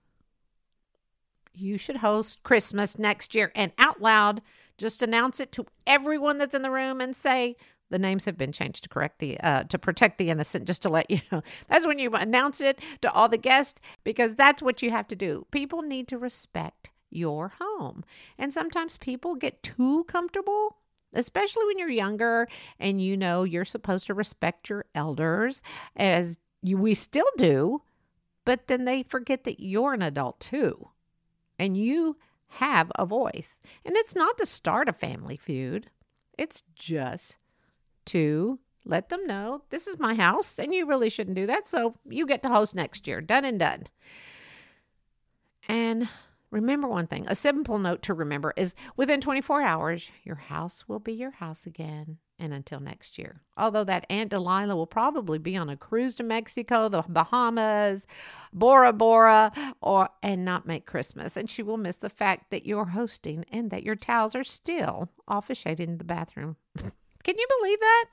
You 1.59 1.79
should 1.79 1.97
host 1.97 2.43
Christmas 2.43 2.99
next 2.99 3.35
year 3.35 3.51
and 3.55 3.73
out 3.79 4.01
loud 4.01 4.43
just 4.77 5.01
announce 5.01 5.41
it 5.41 5.53
to 5.53 5.65
everyone 5.87 6.37
that's 6.37 6.55
in 6.55 6.61
the 6.61 6.71
room 6.71 7.01
and 7.01 7.17
say 7.17 7.57
the 7.89 7.99
names 7.99 8.27
have 8.27 8.37
been 8.37 8.53
changed 8.53 8.83
to 8.83 8.89
correct 8.91 9.21
the 9.21 9.41
uh, 9.41 9.63
to 9.65 9.79
protect 9.79 10.19
the 10.19 10.29
innocent 10.29 10.67
just 10.67 10.83
to 10.83 10.91
let 10.91 11.11
you 11.11 11.21
know. 11.33 11.43
That's 11.69 11.87
when 11.87 11.99
you 11.99 12.11
announce 12.15 12.61
it 12.61 12.81
to 13.01 13.11
all 13.13 13.29
the 13.29 13.39
guests 13.39 13.81
because 14.05 14.35
that's 14.35 14.63
what 14.63 14.83
you 14.83 14.91
have 14.91 15.09
to 15.09 15.17
do. 15.17 15.47
People 15.51 15.83
need 15.83 16.09
to 16.09 16.19
respect 16.19 16.91
your 17.11 17.55
home. 17.59 18.05
And 18.39 18.53
sometimes 18.53 18.99
people 18.99 19.35
get 19.35 19.63
too 19.63 20.05
comfortable 20.05 20.77
especially 21.13 21.65
when 21.65 21.79
you're 21.79 21.89
younger 21.89 22.47
and 22.79 23.01
you 23.01 23.17
know 23.17 23.43
you're 23.43 23.65
supposed 23.65 24.07
to 24.07 24.13
respect 24.13 24.69
your 24.69 24.85
elders 24.95 25.63
as 25.97 26.37
you, 26.63 26.77
we 26.77 26.93
still 26.93 27.29
do, 27.39 27.81
but 28.45 28.67
then 28.67 28.85
they 28.85 29.03
forget 29.03 29.45
that 29.45 29.59
you're 29.59 29.95
an 29.95 30.03
adult 30.03 30.39
too 30.41 30.89
and 31.59 31.77
you 31.77 32.17
have 32.49 32.91
a 32.97 33.07
voice. 33.07 33.59
And 33.85 33.97
it's 33.97 34.15
not 34.15 34.39
to 34.39 34.47
start 34.47 34.89
a 34.89 34.93
family 34.93 35.37
feud, 35.37 35.91
it's 36.39 36.63
just 36.75 37.39
to 38.07 38.59
let 38.85 39.09
them 39.09 39.27
know 39.27 39.63
this 39.71 39.89
is 39.89 39.99
my 39.99 40.15
house 40.15 40.59
and 40.59 40.73
you 40.73 40.87
really 40.87 41.11
shouldn't 41.11 41.37
do 41.37 41.47
that. 41.47 41.67
So 41.67 41.97
you 42.09 42.27
get 42.27 42.43
to 42.43 42.49
host 42.49 42.75
next 42.75 43.07
year. 43.07 43.21
Done 43.21 43.45
and 43.45 43.59
done. 43.59 43.85
And 45.69 46.09
Remember 46.51 46.89
one 46.89 47.07
thing 47.07 47.27
a 47.29 47.35
simple 47.35 47.79
note 47.79 48.03
to 48.03 48.15
remember 48.15 48.53
is 48.57 48.75
within 48.97 49.21
24 49.21 49.63
hours, 49.63 50.11
your 50.25 50.37
house 50.37 50.89
will 50.89 51.01
be 51.01 51.13
your 51.13 51.33
house 51.33 51.67
again. 51.67 52.19
And 52.39 52.53
until 52.53 52.81
next 52.81 53.17
year. 53.17 53.41
Although 53.57 53.85
that 53.85 54.05
Aunt 54.11 54.31
Delilah 54.31 54.77
will 54.77 54.87
probably 54.87 55.39
be 55.39 55.57
on 55.57 55.71
a 55.71 55.77
cruise 55.77 56.15
to 56.17 56.23
Mexico, 56.23 56.89
the 56.89 57.03
Bahamas, 57.09 58.07
Bora 58.53 58.93
Bora, 58.93 59.51
or 59.81 60.11
and 60.23 60.45
not 60.45 60.67
make 60.67 60.85
Christmas. 60.85 61.37
And 61.39 61.49
she 61.49 61.63
will 61.63 61.79
miss 61.79 61.97
the 61.97 62.11
fact 62.11 62.51
that 62.51 62.67
you're 62.67 62.85
hosting 62.85 63.45
and 63.51 63.71
that 63.71 63.85
your 63.85 63.97
towels 63.97 64.35
are 64.35 64.45
still 64.45 65.09
off 65.27 65.49
a 65.49 65.55
shade 65.55 65.81
in 65.81 65.97
the 65.97 66.05
bathroom. 66.05 66.57
Can 67.25 67.39
you 67.39 67.47
believe 67.59 67.81
that? 67.81 68.05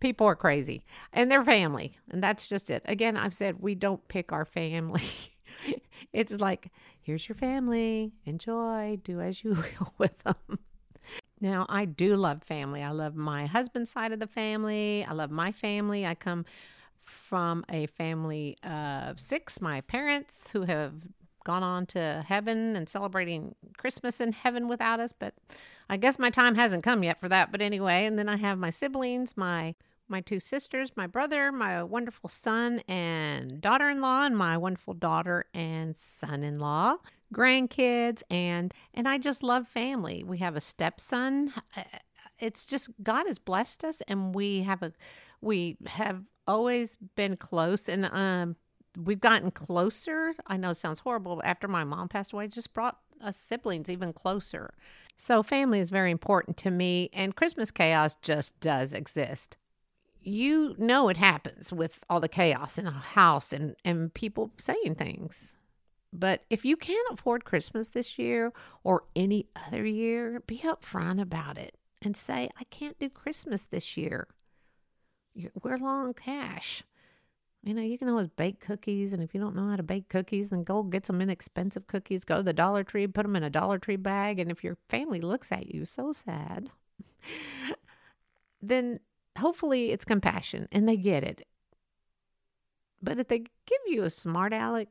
People 0.00 0.26
are 0.26 0.36
crazy 0.36 0.84
and 1.12 1.30
their 1.30 1.44
family. 1.44 1.96
And 2.10 2.22
that's 2.22 2.48
just 2.48 2.70
it. 2.70 2.82
Again, 2.86 3.16
I've 3.16 3.34
said 3.34 3.56
we 3.60 3.74
don't 3.74 4.06
pick 4.08 4.32
our 4.32 4.44
family. 4.44 5.04
it's 6.12 6.32
like 6.32 6.70
here's 7.00 7.28
your 7.28 7.36
family. 7.36 8.12
Enjoy. 8.26 8.98
Do 9.02 9.20
as 9.20 9.44
you 9.44 9.50
will 9.80 9.94
with 9.96 10.18
them. 10.24 10.58
Now, 11.44 11.66
I 11.68 11.84
do 11.84 12.16
love 12.16 12.42
family. 12.42 12.82
I 12.82 12.90
love 12.90 13.14
my 13.14 13.44
husband's 13.44 13.90
side 13.90 14.12
of 14.12 14.18
the 14.18 14.26
family. 14.26 15.04
I 15.06 15.12
love 15.12 15.30
my 15.30 15.52
family. 15.52 16.06
I 16.06 16.14
come 16.14 16.46
from 17.02 17.66
a 17.68 17.84
family 17.84 18.56
of 18.62 19.20
six, 19.20 19.60
my 19.60 19.82
parents 19.82 20.50
who 20.50 20.62
have 20.62 20.94
gone 21.44 21.62
on 21.62 21.84
to 21.84 22.24
heaven 22.26 22.74
and 22.76 22.88
celebrating 22.88 23.54
Christmas 23.76 24.22
in 24.22 24.32
heaven 24.32 24.68
without 24.68 25.00
us, 25.00 25.12
but 25.12 25.34
I 25.90 25.98
guess 25.98 26.18
my 26.18 26.30
time 26.30 26.54
hasn't 26.54 26.82
come 26.82 27.04
yet 27.04 27.20
for 27.20 27.28
that. 27.28 27.52
But 27.52 27.60
anyway, 27.60 28.06
and 28.06 28.18
then 28.18 28.30
I 28.30 28.36
have 28.36 28.58
my 28.58 28.70
siblings, 28.70 29.36
my 29.36 29.74
my 30.08 30.20
two 30.20 30.40
sisters, 30.40 30.92
my 30.96 31.06
brother, 31.06 31.50
my 31.50 31.82
wonderful 31.82 32.28
son 32.28 32.80
and 32.88 33.60
daughter 33.60 33.88
in 33.88 34.00
law, 34.00 34.24
and 34.24 34.36
my 34.36 34.56
wonderful 34.56 34.94
daughter 34.94 35.46
and 35.54 35.96
son 35.96 36.42
in 36.42 36.58
law, 36.58 36.96
grandkids, 37.32 38.22
and 38.30 38.72
and 38.92 39.08
I 39.08 39.18
just 39.18 39.42
love 39.42 39.68
family. 39.68 40.24
We 40.24 40.38
have 40.38 40.56
a 40.56 40.60
stepson. 40.60 41.52
Uh, 41.76 41.82
it's 42.38 42.66
just 42.66 42.90
God 43.02 43.26
has 43.26 43.38
blessed 43.38 43.84
us, 43.84 44.00
and 44.02 44.34
we 44.34 44.62
have 44.62 44.82
a 44.82 44.92
we 45.40 45.76
have 45.86 46.22
always 46.46 46.96
been 47.14 47.36
close, 47.36 47.88
and 47.88 48.06
um, 48.06 48.56
we've 49.02 49.20
gotten 49.20 49.50
closer. 49.50 50.34
I 50.46 50.56
know 50.56 50.70
it 50.70 50.76
sounds 50.76 50.98
horrible, 51.00 51.36
but 51.36 51.44
after 51.44 51.68
my 51.68 51.84
mom 51.84 52.08
passed 52.08 52.32
away, 52.32 52.48
just 52.48 52.74
brought 52.74 52.98
us 53.20 53.36
siblings 53.36 53.88
even 53.88 54.12
closer. 54.12 54.74
So 55.16 55.42
family 55.42 55.80
is 55.80 55.90
very 55.90 56.10
important 56.10 56.56
to 56.58 56.70
me, 56.70 57.10
and 57.12 57.36
Christmas 57.36 57.70
chaos 57.70 58.16
just 58.22 58.58
does 58.60 58.92
exist 58.92 59.56
you 60.24 60.74
know 60.78 61.08
it 61.08 61.16
happens 61.16 61.72
with 61.72 62.00
all 62.08 62.20
the 62.20 62.28
chaos 62.28 62.78
in 62.78 62.86
a 62.86 62.90
house 62.90 63.52
and, 63.52 63.76
and 63.84 64.12
people 64.14 64.50
saying 64.58 64.94
things. 64.96 65.54
But 66.16 66.44
if 66.48 66.64
you 66.64 66.76
can't 66.76 67.08
afford 67.10 67.44
Christmas 67.44 67.88
this 67.88 68.20
year 68.20 68.52
or 68.84 69.02
any 69.16 69.48
other 69.66 69.84
year, 69.84 70.40
be 70.46 70.58
upfront 70.58 71.20
about 71.20 71.58
it 71.58 71.76
and 72.02 72.16
say, 72.16 72.48
I 72.58 72.62
can't 72.64 72.98
do 73.00 73.10
Christmas 73.10 73.64
this 73.64 73.96
year. 73.96 74.28
we're 75.60 75.76
long 75.76 76.14
cash. 76.14 76.84
You 77.64 77.74
know, 77.74 77.82
you 77.82 77.98
can 77.98 78.08
always 78.08 78.28
bake 78.28 78.60
cookies. 78.60 79.12
And 79.12 79.24
if 79.24 79.34
you 79.34 79.40
don't 79.40 79.56
know 79.56 79.68
how 79.68 79.74
to 79.74 79.82
bake 79.82 80.08
cookies, 80.08 80.50
then 80.50 80.62
go 80.62 80.84
get 80.84 81.04
some 81.04 81.20
inexpensive 81.20 81.88
cookies. 81.88 82.24
Go 82.24 82.36
to 82.36 82.42
the 82.44 82.52
Dollar 82.52 82.84
Tree, 82.84 83.08
put 83.08 83.24
them 83.24 83.34
in 83.34 83.42
a 83.42 83.50
Dollar 83.50 83.78
Tree 83.78 83.96
bag. 83.96 84.38
And 84.38 84.52
if 84.52 84.62
your 84.62 84.76
family 84.88 85.20
looks 85.20 85.50
at 85.50 85.74
you 85.74 85.84
so 85.84 86.12
sad, 86.12 86.70
then 88.62 89.00
hopefully 89.36 89.90
it's 89.90 90.04
compassion 90.04 90.68
and 90.70 90.88
they 90.88 90.96
get 90.96 91.24
it. 91.24 91.44
But 93.02 93.18
if 93.18 93.26
they 93.26 93.40
give 93.40 93.80
you 93.86 94.04
a 94.04 94.10
smart 94.10 94.52
aleck 94.52 94.88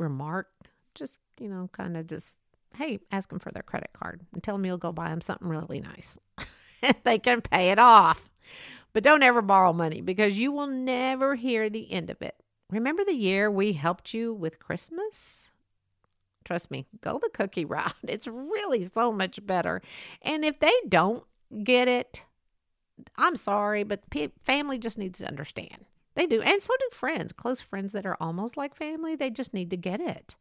remark, 0.00 0.48
just, 0.94 1.16
you 1.38 1.48
know, 1.48 1.68
kind 1.72 1.96
of 1.96 2.06
just, 2.06 2.36
hey, 2.76 2.98
ask 3.12 3.28
them 3.28 3.38
for 3.38 3.52
their 3.52 3.62
credit 3.62 3.90
card 3.92 4.20
and 4.32 4.42
tell 4.42 4.56
them 4.56 4.64
you'll 4.64 4.78
go 4.78 4.92
buy 4.92 5.08
them 5.08 5.20
something 5.20 5.48
really 5.48 5.80
nice. 5.80 6.18
they 7.04 7.18
can 7.18 7.40
pay 7.40 7.70
it 7.70 7.78
off. 7.78 8.30
But 8.92 9.04
don't 9.04 9.22
ever 9.22 9.42
borrow 9.42 9.72
money 9.72 10.00
because 10.00 10.36
you 10.36 10.50
will 10.50 10.66
never 10.66 11.36
hear 11.36 11.70
the 11.70 11.92
end 11.92 12.10
of 12.10 12.20
it. 12.22 12.34
Remember 12.70 13.04
the 13.04 13.14
year 13.14 13.50
we 13.50 13.72
helped 13.72 14.14
you 14.14 14.32
with 14.32 14.58
Christmas? 14.58 15.52
Trust 16.44 16.70
me, 16.70 16.86
go 17.00 17.18
the 17.18 17.30
cookie 17.32 17.64
route. 17.66 17.94
It's 18.02 18.26
really 18.26 18.82
so 18.82 19.12
much 19.12 19.44
better. 19.44 19.82
And 20.22 20.44
if 20.44 20.58
they 20.58 20.72
don't 20.88 21.24
get 21.62 21.86
it, 21.88 22.24
I'm 23.16 23.36
sorry, 23.36 23.84
but 23.84 24.02
family 24.42 24.78
just 24.78 24.98
needs 24.98 25.20
to 25.20 25.28
understand. 25.28 25.84
They 26.20 26.26
do. 26.26 26.42
And 26.42 26.60
so 26.60 26.74
do 26.78 26.88
friends, 26.92 27.32
close 27.32 27.62
friends 27.62 27.92
that 27.92 28.04
are 28.04 28.18
almost 28.20 28.58
like 28.58 28.74
family. 28.74 29.16
They 29.16 29.30
just 29.30 29.54
need 29.54 29.70
to 29.70 29.78
get 29.78 30.02
it. 30.02 30.36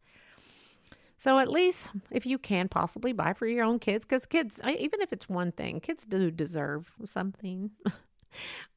So 1.17 1.39
at 1.39 1.50
least 1.50 1.91
if 2.12 2.25
you 2.25 2.38
can 2.38 2.67
possibly 2.67 3.13
buy 3.13 3.31
for 3.31 3.48
your 3.48 3.63
own 3.63 3.79
kids, 3.79 4.03
because 4.03 4.25
kids, 4.25 4.59
even 4.67 5.00
if 5.00 5.13
it's 5.13 5.29
one 5.29 5.53
thing, 5.53 5.79
kids 5.79 6.03
do 6.03 6.31
deserve 6.31 6.91
something. 7.05 7.71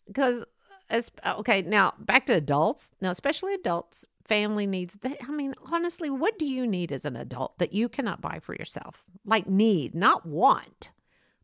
Because, 0.06 0.44
as 0.90 1.10
uh, 1.24 1.30
uh, 1.30 1.38
okay, 1.40 1.62
now 1.62 1.92
back 1.98 2.26
to 2.26 2.34
adults. 2.34 2.90
Now, 3.00 3.10
especially 3.10 3.54
adults, 3.54 4.06
family 4.24 4.66
needs. 4.66 4.96
They, 5.00 5.16
I 5.22 5.30
mean, 5.30 5.54
honestly, 5.72 6.08
what 6.08 6.38
do 6.38 6.46
you 6.46 6.66
need 6.66 6.90
as 6.90 7.04
an 7.04 7.16
adult 7.16 7.58
that 7.58 7.72
you 7.72 7.88
cannot 7.88 8.20
buy 8.20 8.38
for 8.40 8.54
yourself? 8.54 9.04
Like 9.24 9.46
need, 9.46 9.94
not 9.94 10.24
want, 10.24 10.90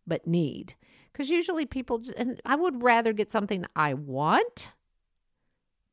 but 0.06 0.26
need. 0.26 0.74
Because 1.12 1.28
usually 1.30 1.66
people, 1.66 2.02
and 2.16 2.40
I 2.44 2.56
would 2.56 2.82
rather 2.82 3.12
get 3.12 3.30
something 3.30 3.64
I 3.76 3.94
want 3.94 4.72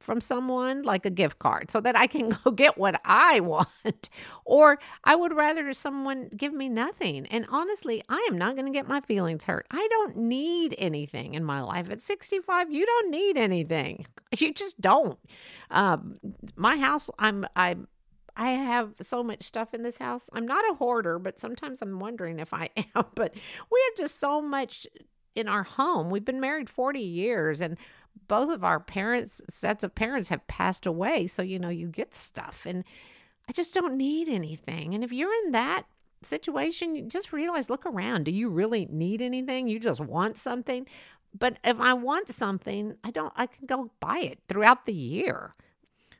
from 0.06 0.22
someone, 0.22 0.84
like 0.84 1.06
a 1.06 1.10
gift 1.10 1.40
card, 1.40 1.70
so 1.72 1.82
that 1.82 1.98
I 1.98 2.08
can 2.08 2.30
go 2.44 2.52
get 2.52 2.78
what 2.78 3.02
I 3.04 3.40
want. 3.42 4.10
or 4.46 4.80
I 5.04 5.16
would 5.16 5.34
rather 5.34 5.74
someone 5.74 6.30
give 6.38 6.54
me 6.54 6.70
nothing. 6.70 7.26
And 7.28 7.46
honestly, 7.50 8.04
I 8.08 8.26
am 8.30 8.38
not 8.38 8.56
going 8.56 8.68
to 8.68 8.72
get 8.72 8.88
my 8.88 9.02
feelings 9.02 9.44
hurt. 9.44 9.66
I 9.72 9.88
don't 9.90 10.16
need 10.16 10.76
anything 10.78 11.34
in 11.34 11.44
my 11.44 11.62
life. 11.62 11.90
At 11.90 12.02
65, 12.02 12.72
you 12.72 12.86
don't 12.86 13.10
need 13.12 13.38
anything. 13.38 14.06
You 14.38 14.54
just 14.54 14.82
don't. 14.82 15.18
Um, 15.72 16.20
my 16.58 16.78
house, 16.78 17.10
I'm, 17.18 17.46
I'm, 17.56 17.88
I 18.36 18.50
have 18.50 18.96
so 19.00 19.24
much 19.24 19.44
stuff 19.44 19.74
in 19.74 19.82
this 19.82 19.98
house. 19.98 20.30
I'm 20.34 20.46
not 20.46 20.70
a 20.70 20.74
hoarder, 20.76 21.20
but 21.20 21.40
sometimes 21.40 21.82
I'm 21.82 22.00
wondering 22.00 22.40
if 22.40 22.54
I 22.54 22.70
am. 22.96 23.06
But 23.16 23.34
we 23.72 23.84
have 23.88 23.98
just 23.98 24.20
so 24.20 24.42
much 24.42 24.88
in 25.36 25.48
our 25.48 25.64
home. 25.64 26.10
We've 26.10 26.26
been 26.26 26.40
married 26.40 26.70
40 26.70 27.00
years 27.00 27.62
and 27.62 27.78
both 28.28 28.50
of 28.50 28.64
our 28.64 28.80
parents, 28.80 29.42
sets 29.50 29.84
of 29.84 29.96
parents 29.96 30.30
have 30.30 30.46
passed 30.48 30.86
away. 30.86 31.28
So, 31.28 31.42
you 31.42 31.60
know, 31.60 31.70
you 31.70 31.88
get 31.88 32.16
stuff 32.16 32.66
and 32.66 32.84
I 33.48 33.52
just 33.52 33.74
don't 33.74 33.98
need 33.98 34.30
anything. 34.30 34.94
And 34.94 35.04
if 35.04 35.12
you're 35.12 35.34
in 35.46 35.52
that 35.52 35.84
situation, 36.24 37.10
just 37.10 37.34
realize 37.34 37.70
look 37.70 37.86
around. 37.86 38.26
Do 38.26 38.32
you 38.32 38.50
really 38.50 38.88
need 38.90 39.22
anything? 39.22 39.68
You 39.68 39.80
just 39.80 40.02
want 40.02 40.38
something. 40.38 40.88
But 41.38 41.58
if 41.64 41.80
I 41.80 41.94
want 41.94 42.30
something, 42.30 42.96
I 43.04 43.12
don't, 43.12 43.34
I 43.36 43.46
can 43.48 43.66
go 43.66 43.92
buy 44.00 44.20
it 44.20 44.40
throughout 44.48 44.86
the 44.86 44.94
year. 44.94 45.54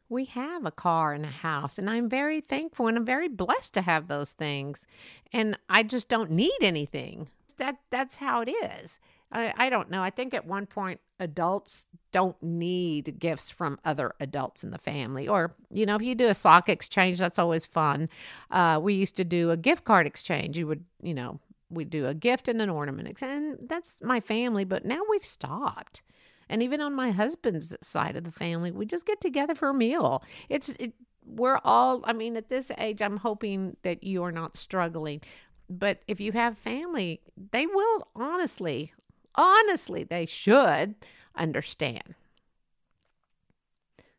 We 0.08 0.26
have 0.26 0.66
a 0.66 0.72
car 0.72 1.14
and 1.14 1.26
a 1.26 1.30
house, 1.30 1.80
and 1.80 1.90
I'm 1.90 2.10
very 2.10 2.40
thankful 2.40 2.86
and 2.86 2.96
I'm 2.96 3.06
very 3.06 3.28
blessed 3.28 3.74
to 3.74 3.82
have 3.82 4.08
those 4.08 4.32
things. 4.32 4.86
And 5.34 5.58
I 5.68 5.82
just 5.82 6.10
don't 6.10 6.30
need 6.30 6.54
anything 6.62 7.30
that 7.58 7.78
that's 7.90 8.18
how 8.18 8.42
it 8.42 8.50
is. 8.50 9.00
I, 9.32 9.54
I 9.58 9.70
don't 9.70 9.90
know. 9.90 10.02
I 10.02 10.10
think 10.10 10.34
at 10.34 10.46
one 10.46 10.66
point 10.66 11.00
adults 11.20 11.86
don't 12.12 12.42
need 12.42 13.20
gifts 13.20 13.50
from 13.50 13.80
other 13.84 14.14
adults 14.20 14.64
in 14.64 14.72
the 14.72 14.78
family. 14.78 15.28
Or, 15.28 15.56
you 15.70 15.86
know, 15.86 15.96
if 15.96 16.02
you 16.02 16.16
do 16.16 16.28
a 16.28 16.34
sock 16.34 16.70
exchange, 16.70 17.20
that's 17.20 17.40
always 17.40 17.66
fun. 17.66 18.10
Uh, 18.52 18.80
we 18.82 18.94
used 18.94 19.18
to 19.18 19.24
do 19.26 19.52
a 19.52 19.58
gift 19.58 19.84
card 19.84 20.08
exchange. 20.08 20.58
You 20.58 20.68
would, 20.68 20.86
you 21.02 21.14
know, 21.14 21.40
we 21.70 21.84
do 21.84 22.08
a 22.08 22.14
gift 22.14 22.48
and 22.48 22.62
an 22.62 22.70
ornament. 22.70 23.22
And 23.22 23.58
that's 23.68 24.02
my 24.02 24.20
family, 24.20 24.64
but 24.64 24.86
now 24.86 25.02
we've 25.10 25.26
stopped. 25.26 26.04
And 26.48 26.62
even 26.62 26.80
on 26.80 26.94
my 26.94 27.12
husband's 27.12 27.76
side 27.82 28.16
of 28.16 28.24
the 28.24 28.32
family, 28.32 28.72
we 28.72 28.86
just 28.86 29.06
get 29.06 29.20
together 29.20 29.56
for 29.56 29.70
a 29.70 29.74
meal. 29.74 30.24
It's, 30.48 30.70
it, 30.80 30.94
we're 31.26 31.60
all, 31.64 32.02
I 32.04 32.14
mean, 32.14 32.38
at 32.38 32.50
this 32.50 32.72
age, 32.78 33.02
I'm 33.02 33.18
hoping 33.18 33.78
that 33.82 34.04
you 34.04 34.24
are 34.24 34.32
not 34.32 34.56
struggling 34.56 35.22
but 35.70 36.00
if 36.08 36.20
you 36.20 36.32
have 36.34 36.58
family, 36.58 37.22
they 37.52 37.66
will 37.66 38.08
honestly, 38.16 38.94
honestly, 39.36 40.04
they 40.04 40.26
should 40.26 40.96
understand. 41.36 42.16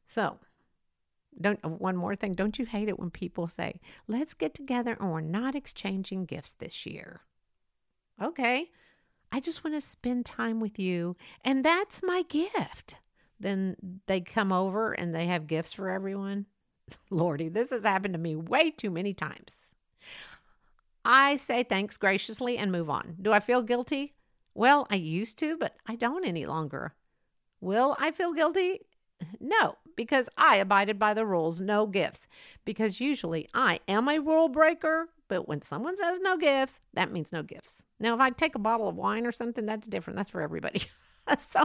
So, 0.07 0.39
don't 1.39 1.61
uh, 1.65 1.69
one 1.69 1.97
more 1.97 2.17
thing, 2.17 2.33
don't 2.33 2.59
you 2.59 2.65
hate 2.65 2.89
it 2.89 2.99
when 2.99 3.11
people 3.11 3.49
say, 3.49 3.81
"Let's 4.07 4.35
get 4.35 4.55
together 4.55 4.97
and 4.99 5.11
we're 5.11 5.21
not 5.21 5.55
exchanging 5.55 6.25
gifts 6.25 6.55
this 6.55 6.87
year." 6.87 7.23
Okay. 8.21 8.71
I 9.33 9.41
just 9.41 9.65
want 9.65 9.75
to 9.75 9.81
spend 9.81 10.25
time 10.25 10.61
with 10.61 10.79
you, 10.79 11.17
and 11.45 11.65
that's 11.65 12.03
my 12.03 12.23
gift. 12.23 12.97
Then 13.41 13.77
they 14.07 14.21
come 14.21 14.53
over 14.53 14.93
and 14.93 15.15
they 15.15 15.27
have 15.27 15.47
gifts 15.47 15.73
for 15.73 15.91
everyone. 15.91 16.47
Lordy, 17.11 17.49
this 17.49 17.71
has 17.71 17.85
happened 17.85 18.15
to 18.15 18.19
me 18.19 18.37
way 18.37 18.71
too 18.71 18.91
many 18.91 19.13
times. 19.13 19.75
I 21.05 21.37
say 21.37 21.63
thanks 21.63 21.97
graciously 21.97 22.59
and 22.59 22.73
move 22.73 22.91
on. 22.91 23.17
Do 23.21 23.33
I 23.33 23.41
feel 23.41 23.63
guilty? 23.63 24.16
Well, 24.57 24.87
I 24.91 24.95
used 24.95 25.39
to, 25.41 25.59
but 25.59 25.77
I 25.87 25.97
don't 25.97 26.25
any 26.25 26.47
longer. 26.47 26.95
Will 27.61 27.95
I 28.01 28.11
feel 28.11 28.33
guilty? 28.33 28.81
No, 29.39 29.77
because 29.97 30.31
I 30.39 30.57
abided 30.57 30.99
by 30.99 31.13
the 31.13 31.27
rules 31.27 31.61
no 31.61 31.87
gifts. 31.87 32.27
Because 32.65 32.99
usually 32.99 33.51
I 33.53 33.81
am 33.87 34.09
a 34.09 34.19
rule 34.19 34.49
breaker, 34.49 35.11
but 35.29 35.47
when 35.47 35.61
someone 35.61 35.99
says 35.99 36.21
no 36.23 36.39
gifts, 36.39 36.81
that 36.95 37.13
means 37.13 37.33
no 37.33 37.43
gifts. 37.43 37.83
Now, 38.01 38.15
if 38.15 38.21
I 38.21 38.31
take 38.31 38.55
a 38.55 38.59
bottle 38.59 38.89
of 38.89 38.97
wine 38.97 39.27
or 39.27 39.33
something, 39.33 39.67
that's 39.67 39.87
different. 39.87 40.17
That's 40.17 40.31
for 40.31 40.41
everybody. 40.41 40.81
so, 41.39 41.63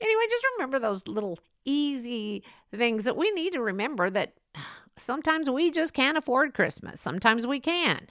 anyway, 0.00 0.22
just 0.30 0.46
remember 0.56 0.78
those 0.78 1.06
little 1.06 1.38
easy 1.66 2.42
things 2.74 3.04
that 3.04 3.18
we 3.18 3.30
need 3.32 3.52
to 3.52 3.60
remember 3.60 4.08
that 4.08 4.32
sometimes 4.96 5.50
we 5.50 5.70
just 5.70 5.92
can't 5.92 6.16
afford 6.16 6.54
Christmas. 6.54 7.02
Sometimes 7.02 7.46
we 7.46 7.60
can. 7.60 8.08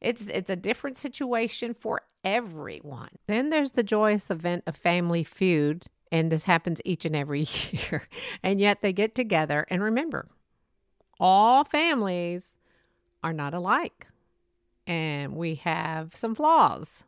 It's 0.00 0.26
it's 0.26 0.50
a 0.50 0.56
different 0.56 0.96
situation 0.96 1.74
for 1.74 2.02
everyone. 2.24 3.10
Then 3.26 3.50
there's 3.50 3.72
the 3.72 3.82
joyous 3.82 4.30
event 4.30 4.64
of 4.66 4.76
family 4.76 5.24
feud, 5.24 5.86
and 6.12 6.30
this 6.30 6.44
happens 6.44 6.80
each 6.84 7.04
and 7.04 7.16
every 7.16 7.40
year. 7.70 8.08
And 8.42 8.60
yet 8.60 8.82
they 8.82 8.92
get 8.92 9.14
together 9.14 9.66
and 9.70 9.82
remember, 9.82 10.28
all 11.18 11.64
families 11.64 12.52
are 13.22 13.32
not 13.32 13.54
alike. 13.54 14.06
And 14.86 15.34
we 15.36 15.56
have 15.56 16.16
some 16.16 16.34
flaws. 16.34 17.04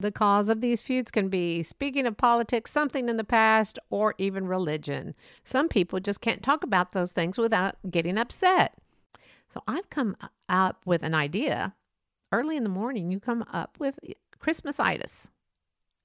The 0.00 0.12
cause 0.12 0.48
of 0.48 0.60
these 0.60 0.80
feuds 0.80 1.10
can 1.10 1.28
be, 1.28 1.62
speaking 1.64 2.06
of 2.06 2.16
politics, 2.16 2.70
something 2.70 3.08
in 3.08 3.16
the 3.16 3.24
past, 3.24 3.80
or 3.90 4.14
even 4.18 4.46
religion. 4.46 5.14
Some 5.42 5.68
people 5.68 5.98
just 5.98 6.20
can't 6.20 6.42
talk 6.42 6.62
about 6.62 6.92
those 6.92 7.10
things 7.10 7.36
without 7.36 7.76
getting 7.90 8.16
upset. 8.16 8.74
So 9.48 9.62
I've 9.66 9.88
come 9.90 10.16
up 10.48 10.82
with 10.84 11.02
an 11.02 11.14
idea. 11.14 11.74
Early 12.32 12.56
in 12.56 12.62
the 12.62 12.68
morning, 12.68 13.10
you 13.10 13.20
come 13.20 13.44
up 13.52 13.78
with 13.78 13.98
Christmasitis 14.40 15.28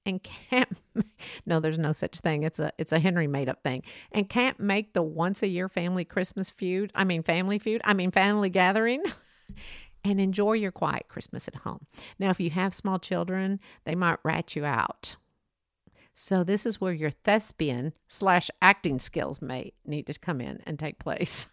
and 0.06 0.22
can't 0.22 0.70
no 1.46 1.60
there's 1.60 1.80
no 1.80 1.92
such 1.92 2.20
thing. 2.20 2.44
It's 2.44 2.60
a 2.60 2.72
it's 2.78 2.92
a 2.92 3.00
henrie 3.00 3.28
made 3.28 3.50
up 3.50 3.64
thing. 3.64 3.84
And 4.12 4.28
can't 4.28 4.60
make 4.60 4.94
the 4.94 5.02
once 5.02 5.44
a 5.44 5.48
year 5.48 5.70
family 5.70 6.06
christmas 6.06 6.50
feud 6.50 6.92
i 6.96 7.04
mean 7.04 7.24
family 7.24 7.60
feud 7.60 7.82
i 7.86 7.94
mean 7.94 8.12
family 8.12 8.50
gathering 8.50 9.04
and 10.04 10.20
enjoy 10.20 10.54
your 10.54 10.72
quiet 10.72 11.08
christmas 11.08 11.48
at 11.48 11.56
home. 11.56 11.86
Now 12.20 12.30
if 12.30 12.40
you 12.40 12.50
have 12.52 12.74
small 12.74 13.00
children 13.00 13.60
they 13.86 13.96
might 13.96 14.20
rat 14.24 14.56
you 14.56 14.66
out. 14.66 15.16
So 16.16 16.44
this 16.44 16.68
is 16.68 16.80
where 16.80 16.94
your 16.94 17.10
thespian 17.10 17.94
slash 18.08 18.52
acting 18.62 19.00
skills 19.00 19.42
may 19.42 19.74
need 19.84 20.06
to 20.08 20.20
come 20.20 20.42
in 20.42 20.62
and 20.66 20.78
take 20.78 21.00
place 21.00 21.48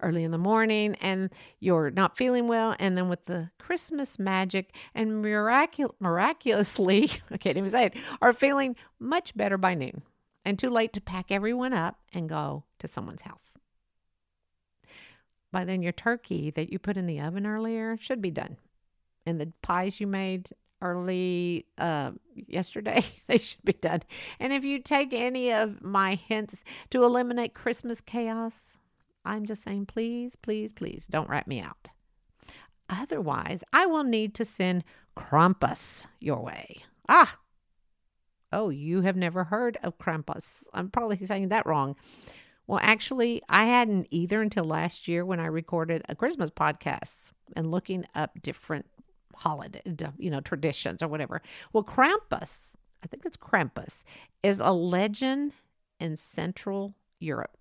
early 0.00 0.24
in 0.24 0.30
the 0.30 0.38
morning 0.38 0.94
and 1.00 1.30
you're 1.58 1.90
not 1.90 2.16
feeling 2.16 2.48
well. 2.48 2.74
And 2.78 2.96
then 2.96 3.08
with 3.08 3.24
the 3.26 3.50
Christmas 3.58 4.18
magic 4.18 4.76
and 4.94 5.24
miracul- 5.24 5.94
miraculously, 6.00 7.10
I 7.30 7.36
can't 7.36 7.56
even 7.56 7.70
say 7.70 7.86
it, 7.86 7.94
are 8.20 8.32
feeling 8.32 8.76
much 8.98 9.36
better 9.36 9.58
by 9.58 9.74
noon 9.74 10.02
and 10.44 10.58
too 10.58 10.70
late 10.70 10.92
to 10.94 11.00
pack 11.00 11.30
everyone 11.30 11.72
up 11.72 11.98
and 12.12 12.28
go 12.28 12.64
to 12.78 12.88
someone's 12.88 13.22
house. 13.22 13.56
By 15.52 15.64
then, 15.64 15.82
your 15.82 15.92
turkey 15.92 16.50
that 16.52 16.70
you 16.70 16.78
put 16.78 16.96
in 16.96 17.06
the 17.06 17.20
oven 17.20 17.46
earlier 17.46 17.96
should 18.00 18.22
be 18.22 18.30
done. 18.30 18.56
And 19.26 19.40
the 19.40 19.52
pies 19.62 20.00
you 20.00 20.06
made 20.06 20.50
early 20.82 21.66
uh, 21.78 22.12
yesterday, 22.34 23.04
they 23.26 23.38
should 23.38 23.64
be 23.64 23.72
done. 23.72 24.02
And 24.38 24.52
if 24.52 24.64
you 24.64 24.78
take 24.78 25.12
any 25.12 25.52
of 25.52 25.82
my 25.82 26.14
hints 26.14 26.64
to 26.90 27.04
eliminate 27.04 27.54
Christmas 27.54 28.00
chaos, 28.00 28.76
I'm 29.24 29.44
just 29.46 29.62
saying, 29.62 29.86
please, 29.86 30.36
please, 30.36 30.72
please 30.72 31.06
don't 31.06 31.28
rat 31.28 31.46
me 31.46 31.60
out. 31.60 31.88
Otherwise, 32.88 33.62
I 33.72 33.86
will 33.86 34.04
need 34.04 34.34
to 34.34 34.44
send 34.44 34.84
Krampus 35.16 36.06
your 36.18 36.42
way. 36.42 36.78
Ah! 37.08 37.38
Oh, 38.52 38.68
you 38.70 39.02
have 39.02 39.16
never 39.16 39.44
heard 39.44 39.78
of 39.82 39.98
Krampus. 39.98 40.64
I'm 40.74 40.90
probably 40.90 41.24
saying 41.24 41.48
that 41.48 41.66
wrong. 41.66 41.94
Well, 42.66 42.80
actually, 42.82 43.42
I 43.48 43.66
hadn't 43.66 44.08
either 44.10 44.42
until 44.42 44.64
last 44.64 45.08
year 45.08 45.24
when 45.24 45.40
I 45.40 45.46
recorded 45.46 46.02
a 46.08 46.14
Christmas 46.14 46.50
podcast 46.50 47.32
and 47.54 47.70
looking 47.70 48.04
up 48.14 48.40
different 48.42 48.86
holiday, 49.34 49.82
you 50.18 50.30
know, 50.30 50.40
traditions 50.40 51.02
or 51.02 51.08
whatever. 51.08 51.42
Well, 51.72 51.84
Krampus, 51.84 52.74
I 53.02 53.06
think 53.06 53.24
it's 53.24 53.36
Krampus, 53.36 54.04
is 54.42 54.60
a 54.60 54.72
legend 54.72 55.52
in 55.98 56.16
Central 56.16 56.94
Europe. 57.18 57.56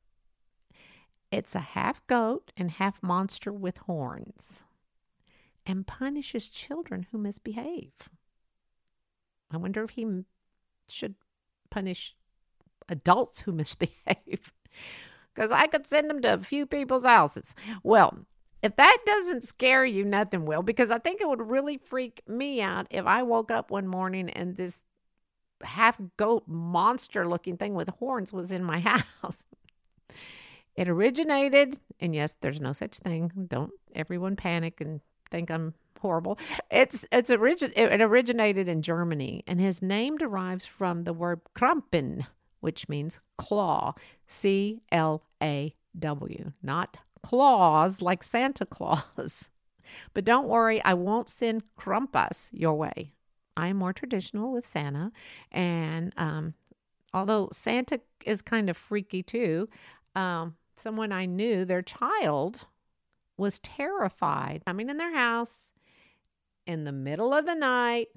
It's 1.31 1.55
a 1.55 1.59
half 1.59 2.05
goat 2.07 2.51
and 2.57 2.71
half 2.71 3.01
monster 3.03 3.51
with 3.51 3.77
horns 3.79 4.61
and 5.65 5.85
punishes 5.85 6.49
children 6.49 7.07
who 7.11 7.17
misbehave. 7.17 8.09
I 9.51 9.57
wonder 9.57 9.83
if 9.83 9.91
he 9.91 10.23
should 10.87 11.15
punish 11.69 12.15
adults 12.87 13.41
who 13.41 13.51
misbehave 13.53 14.53
because 15.33 15.51
I 15.51 15.67
could 15.67 15.85
send 15.85 16.09
them 16.09 16.21
to 16.23 16.33
a 16.33 16.39
few 16.39 16.65
people's 16.65 17.05
houses. 17.05 17.53
Well, 17.83 18.25
if 18.61 18.75
that 18.75 18.97
doesn't 19.05 19.43
scare 19.43 19.85
you, 19.85 20.03
nothing 20.03 20.45
will, 20.45 20.63
because 20.63 20.91
I 20.91 20.97
think 20.97 21.21
it 21.21 21.29
would 21.29 21.41
really 21.41 21.77
freak 21.77 22.21
me 22.27 22.61
out 22.61 22.87
if 22.89 23.05
I 23.05 23.23
woke 23.23 23.51
up 23.51 23.71
one 23.71 23.87
morning 23.87 24.29
and 24.29 24.57
this 24.57 24.83
half 25.63 25.99
goat 26.17 26.43
monster 26.47 27.27
looking 27.27 27.57
thing 27.57 27.73
with 27.73 27.89
horns 27.89 28.33
was 28.33 28.51
in 28.51 28.63
my 28.63 28.79
house. 29.21 29.45
It 30.79 30.87
originated, 30.87 31.77
and 31.99 32.15
yes, 32.15 32.37
there's 32.39 32.61
no 32.61 32.71
such 32.71 32.99
thing. 32.99 33.33
Don't 33.49 33.73
everyone 33.93 34.37
panic 34.37 34.79
and 34.79 35.01
think 35.29 35.51
I'm 35.51 35.73
horrible. 35.99 36.39
It's 36.71 37.03
it's 37.11 37.29
origin 37.29 37.73
it 37.75 37.99
originated 37.99 38.69
in 38.69 38.81
Germany, 38.81 39.43
and 39.45 39.59
his 39.59 39.81
name 39.81 40.17
derives 40.17 40.65
from 40.65 41.03
the 41.03 41.11
word 41.11 41.41
Krampen, 41.53 42.25
which 42.61 42.87
means 42.87 43.19
claw. 43.37 43.93
C 44.25 44.79
L 44.89 45.21
A 45.43 45.75
W, 45.99 46.53
not 46.63 46.95
claws 47.23 48.01
like 48.01 48.23
Santa 48.23 48.65
Claus. 48.65 49.49
But 50.13 50.23
don't 50.23 50.47
worry, 50.47 50.81
I 50.83 50.93
won't 50.93 51.27
send 51.27 51.63
Krampus 51.75 52.51
your 52.53 52.75
way. 52.75 53.11
I 53.57 53.67
am 53.67 53.77
more 53.77 53.91
traditional 53.91 54.53
with 54.53 54.65
Santa. 54.65 55.11
And 55.51 56.13
um, 56.15 56.53
although 57.11 57.49
Santa 57.51 57.99
is 58.23 58.43
kind 58.43 58.69
of 58.69 58.77
freaky 58.77 59.23
too, 59.23 59.67
um, 60.15 60.55
someone 60.79 61.11
I 61.11 61.25
knew, 61.25 61.65
their 61.65 61.81
child 61.81 62.65
was 63.37 63.59
terrified 63.59 64.63
coming 64.65 64.89
in 64.89 64.97
their 64.97 65.13
house 65.13 65.71
in 66.65 66.83
the 66.83 66.91
middle 66.91 67.33
of 67.33 67.45
the 67.45 67.55
night 67.55 68.07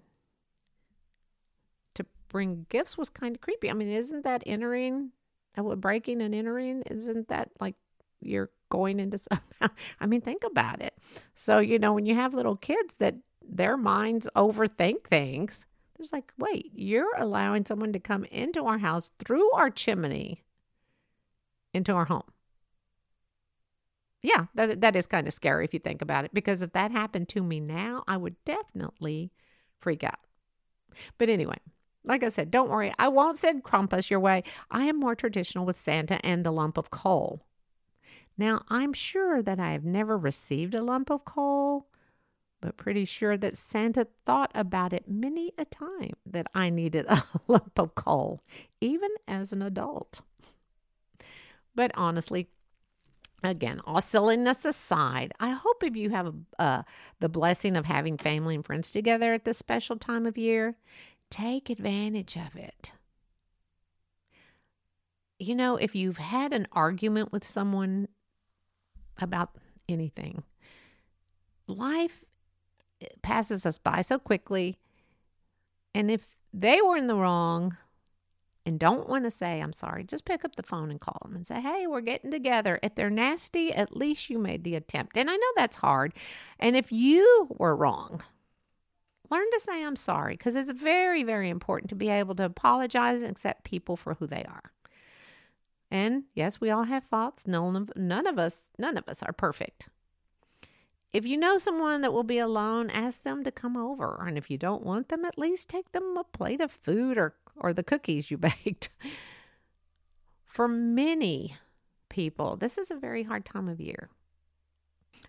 to 1.94 2.04
bring 2.28 2.66
gifts 2.68 2.98
was 2.98 3.08
kind 3.08 3.36
of 3.36 3.40
creepy. 3.40 3.70
I 3.70 3.74
mean, 3.74 3.88
isn't 3.88 4.24
that 4.24 4.42
entering, 4.46 5.10
uh, 5.56 5.62
breaking 5.76 6.22
and 6.22 6.34
entering? 6.34 6.82
Isn't 6.82 7.28
that 7.28 7.50
like 7.60 7.76
you're 8.20 8.50
going 8.68 8.98
into 9.00 9.18
some? 9.18 9.40
I 10.00 10.06
mean, 10.06 10.20
think 10.20 10.44
about 10.44 10.82
it. 10.82 10.94
So, 11.34 11.58
you 11.58 11.78
know, 11.78 11.92
when 11.92 12.06
you 12.06 12.14
have 12.14 12.34
little 12.34 12.56
kids 12.56 12.94
that 12.98 13.14
their 13.48 13.76
minds 13.76 14.28
overthink 14.36 15.04
things. 15.04 15.66
There's 15.96 16.12
like, 16.12 16.32
wait, 16.38 16.72
you're 16.74 17.14
allowing 17.16 17.64
someone 17.64 17.92
to 17.92 18.00
come 18.00 18.24
into 18.24 18.64
our 18.64 18.78
house 18.78 19.12
through 19.18 19.52
our 19.52 19.70
chimney 19.70 20.42
into 21.72 21.92
our 21.92 22.04
home. 22.04 22.22
Yeah, 24.22 24.46
that, 24.54 24.80
that 24.80 24.96
is 24.96 25.06
kind 25.06 25.26
of 25.26 25.34
scary 25.34 25.64
if 25.64 25.74
you 25.74 25.80
think 25.80 26.00
about 26.00 26.24
it, 26.24 26.32
because 26.32 26.62
if 26.62 26.72
that 26.72 26.92
happened 26.92 27.28
to 27.30 27.42
me 27.42 27.58
now, 27.58 28.04
I 28.06 28.16
would 28.16 28.36
definitely 28.44 29.32
freak 29.80 30.04
out. 30.04 30.20
But 31.18 31.28
anyway, 31.28 31.58
like 32.04 32.22
I 32.22 32.28
said, 32.28 32.50
don't 32.50 32.70
worry. 32.70 32.92
I 32.98 33.08
won't 33.08 33.38
send 33.38 33.64
Krampus 33.64 34.10
your 34.10 34.20
way. 34.20 34.44
I 34.70 34.84
am 34.84 34.98
more 35.00 35.16
traditional 35.16 35.64
with 35.64 35.78
Santa 35.78 36.24
and 36.24 36.44
the 36.44 36.52
lump 36.52 36.78
of 36.78 36.90
coal. 36.90 37.42
Now, 38.38 38.64
I'm 38.68 38.92
sure 38.92 39.42
that 39.42 39.58
I 39.58 39.72
have 39.72 39.84
never 39.84 40.16
received 40.16 40.74
a 40.74 40.82
lump 40.82 41.10
of 41.10 41.24
coal, 41.24 41.88
but 42.60 42.76
pretty 42.76 43.04
sure 43.04 43.36
that 43.36 43.58
Santa 43.58 44.06
thought 44.24 44.50
about 44.54 44.92
it 44.92 45.08
many 45.08 45.52
a 45.58 45.64
time 45.64 46.14
that 46.24 46.46
I 46.54 46.70
needed 46.70 47.06
a 47.08 47.24
lump 47.48 47.78
of 47.78 47.94
coal, 47.94 48.40
even 48.80 49.10
as 49.26 49.52
an 49.52 49.62
adult. 49.62 50.22
But 51.74 51.90
honestly, 51.94 52.48
again, 53.50 53.80
all 53.84 54.00
silliness 54.00 54.64
aside, 54.64 55.32
I 55.40 55.50
hope 55.50 55.82
if 55.82 55.96
you 55.96 56.10
have 56.10 56.34
uh, 56.58 56.82
the 57.20 57.28
blessing 57.28 57.76
of 57.76 57.86
having 57.86 58.16
family 58.16 58.54
and 58.54 58.64
friends 58.64 58.90
together 58.90 59.32
at 59.34 59.44
this 59.44 59.58
special 59.58 59.96
time 59.96 60.26
of 60.26 60.38
year, 60.38 60.76
take 61.30 61.70
advantage 61.70 62.36
of 62.36 62.56
it. 62.56 62.92
You 65.38 65.54
know, 65.54 65.76
if 65.76 65.94
you've 65.94 66.18
had 66.18 66.52
an 66.52 66.68
argument 66.72 67.32
with 67.32 67.44
someone 67.44 68.08
about 69.20 69.56
anything, 69.88 70.44
life 71.66 72.24
passes 73.22 73.66
us 73.66 73.78
by 73.78 74.02
so 74.02 74.18
quickly. 74.18 74.78
And 75.94 76.10
if 76.10 76.28
they 76.52 76.80
were 76.80 76.96
in 76.96 77.06
the 77.06 77.16
wrong 77.16 77.76
and 78.64 78.78
don't 78.78 79.08
want 79.08 79.24
to 79.24 79.30
say, 79.30 79.60
I'm 79.60 79.72
sorry, 79.72 80.04
just 80.04 80.24
pick 80.24 80.44
up 80.44 80.56
the 80.56 80.62
phone 80.62 80.90
and 80.90 81.00
call 81.00 81.18
them 81.22 81.34
and 81.34 81.46
say, 81.46 81.60
hey, 81.60 81.86
we're 81.86 82.00
getting 82.00 82.30
together. 82.30 82.78
If 82.82 82.94
they're 82.94 83.10
nasty, 83.10 83.72
at 83.72 83.96
least 83.96 84.30
you 84.30 84.38
made 84.38 84.62
the 84.62 84.76
attempt. 84.76 85.16
And 85.16 85.28
I 85.28 85.34
know 85.34 85.52
that's 85.56 85.76
hard. 85.76 86.14
And 86.60 86.76
if 86.76 86.92
you 86.92 87.48
were 87.58 87.74
wrong, 87.74 88.22
learn 89.30 89.50
to 89.52 89.60
say, 89.60 89.82
I'm 89.82 89.96
sorry, 89.96 90.34
because 90.34 90.54
it's 90.54 90.70
very, 90.70 91.24
very 91.24 91.48
important 91.48 91.88
to 91.90 91.96
be 91.96 92.08
able 92.08 92.34
to 92.36 92.44
apologize 92.44 93.22
and 93.22 93.32
accept 93.32 93.64
people 93.64 93.96
for 93.96 94.14
who 94.14 94.26
they 94.26 94.44
are. 94.44 94.70
And 95.90 96.24
yes, 96.34 96.60
we 96.60 96.70
all 96.70 96.84
have 96.84 97.04
faults. 97.04 97.46
None 97.46 97.76
of, 97.76 97.90
none 97.96 98.26
of 98.26 98.38
us, 98.38 98.70
none 98.78 98.96
of 98.96 99.08
us 99.08 99.22
are 99.22 99.32
perfect. 99.32 99.88
If 101.12 101.26
you 101.26 101.36
know 101.36 101.58
someone 101.58 102.00
that 102.00 102.14
will 102.14 102.22
be 102.22 102.38
alone, 102.38 102.88
ask 102.88 103.22
them 103.22 103.44
to 103.44 103.50
come 103.50 103.76
over. 103.76 104.24
And 104.26 104.38
if 104.38 104.50
you 104.50 104.56
don't 104.56 104.82
want 104.82 105.10
them, 105.10 105.26
at 105.26 105.36
least 105.36 105.68
take 105.68 105.92
them 105.92 106.16
a 106.16 106.24
plate 106.24 106.62
of 106.62 106.70
food 106.70 107.18
or, 107.18 107.34
or 107.56 107.72
the 107.72 107.82
cookies 107.82 108.30
you 108.30 108.38
baked. 108.64 108.90
For 110.44 110.68
many 110.68 111.56
people, 112.08 112.56
this 112.56 112.76
is 112.78 112.90
a 112.90 112.96
very 112.96 113.22
hard 113.22 113.44
time 113.44 113.68
of 113.68 113.80
year. 113.80 114.10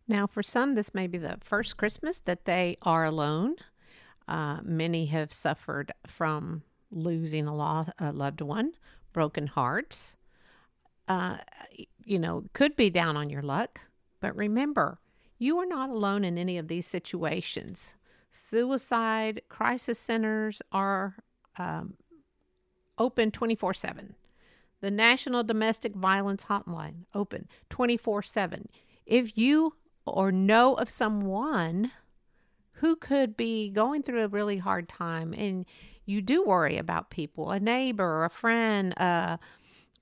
Now, 0.08 0.28
for 0.28 0.44
some, 0.44 0.76
this 0.76 0.94
may 0.94 1.08
be 1.08 1.18
the 1.18 1.38
first 1.42 1.78
Christmas 1.78 2.20
that 2.22 2.46
they 2.46 2.78
are 2.82 3.06
alone. 3.06 3.56
Uh, 4.28 4.60
many 4.64 5.06
have 5.08 5.32
suffered 5.32 5.92
from 6.06 6.64
losing 6.92 7.48
a, 7.48 7.56
law, 7.56 7.86
a 8.00 8.12
loved 8.12 8.42
one, 8.42 8.74
broken 9.14 9.48
hearts. 9.48 10.16
Uh, 11.08 11.38
you 12.06 12.20
know, 12.20 12.44
could 12.54 12.76
be 12.76 12.90
down 12.90 13.18
on 13.18 13.30
your 13.30 13.42
luck. 13.42 13.80
But 14.20 14.36
remember, 14.36 15.00
you 15.38 15.58
are 15.58 15.66
not 15.66 15.90
alone 15.90 16.24
in 16.24 16.38
any 16.38 16.58
of 16.58 16.68
these 16.68 16.88
situations. 16.88 17.94
Suicide 18.32 19.42
crisis 19.50 20.00
centers 20.00 20.62
are 20.72 21.16
um, 21.58 21.96
open 22.98 23.32
24 23.32 23.74
7. 23.74 24.16
The 24.82 24.92
National 24.92 25.44
Domestic 25.44 25.96
Violence 25.96 26.46
Hotline 26.46 27.06
open 27.14 27.48
24 27.70 28.24
7. 28.24 28.68
If 29.06 29.38
you 29.38 29.76
or 30.06 30.32
know 30.32 30.76
of 30.76 30.90
someone 30.90 31.92
who 32.74 32.96
could 32.96 33.38
be 33.38 33.70
going 33.70 34.04
through 34.04 34.24
a 34.24 34.28
really 34.28 34.58
hard 34.58 34.90
time 34.90 35.34
and 35.34 35.66
you 36.06 36.22
do 36.22 36.44
worry 36.44 36.78
about 36.78 37.10
people, 37.10 37.52
a 37.52 37.60
neighbor, 37.60 38.26
a 38.26 38.30
friend, 38.30 38.94
uh, 38.98 39.38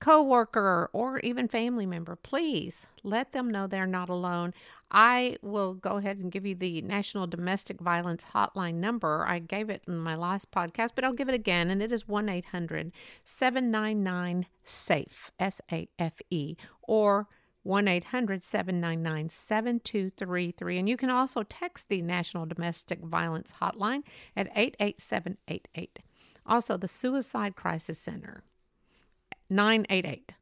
coworker 0.02 0.90
or 0.92 1.20
even 1.20 1.46
family 1.46 1.86
member, 1.86 2.16
please 2.16 2.88
let 3.04 3.30
them 3.30 3.48
know 3.48 3.68
they're 3.68 3.86
not 3.86 4.08
alone. 4.08 4.52
I 4.90 5.36
will 5.42 5.74
go 5.74 5.98
ahead 5.98 6.18
and 6.18 6.32
give 6.32 6.44
you 6.44 6.56
the 6.56 6.82
National 6.82 7.28
Domestic 7.28 7.80
Violence 7.80 8.24
Hotline 8.34 8.74
number. 8.74 9.24
I 9.24 9.38
gave 9.38 9.70
it 9.70 9.84
in 9.86 9.96
my 9.98 10.16
last 10.16 10.50
podcast, 10.50 10.90
but 10.96 11.04
I'll 11.04 11.12
give 11.12 11.28
it 11.28 11.36
again, 11.36 11.70
and 11.70 11.80
it 11.80 11.92
is 11.92 12.08
1 12.08 12.28
800 12.28 12.90
799 13.24 14.46
SAFE, 14.64 15.30
S 15.38 15.60
A 15.70 15.88
F 16.00 16.14
E, 16.30 16.56
or 16.82 17.28
1 17.62 17.86
800 17.86 18.42
799 18.42 19.28
7233. 19.28 20.78
And 20.78 20.88
you 20.88 20.96
can 20.96 21.10
also 21.10 21.44
text 21.44 21.88
the 21.88 22.02
National 22.02 22.44
Domestic 22.44 22.98
Violence 22.98 23.54
Hotline 23.62 24.02
at 24.36 24.50
88788. 24.56 26.00
Also, 26.44 26.76
the 26.76 26.88
Suicide 26.88 27.54
Crisis 27.54 28.00
Center 28.00 28.42
988. 29.54 30.34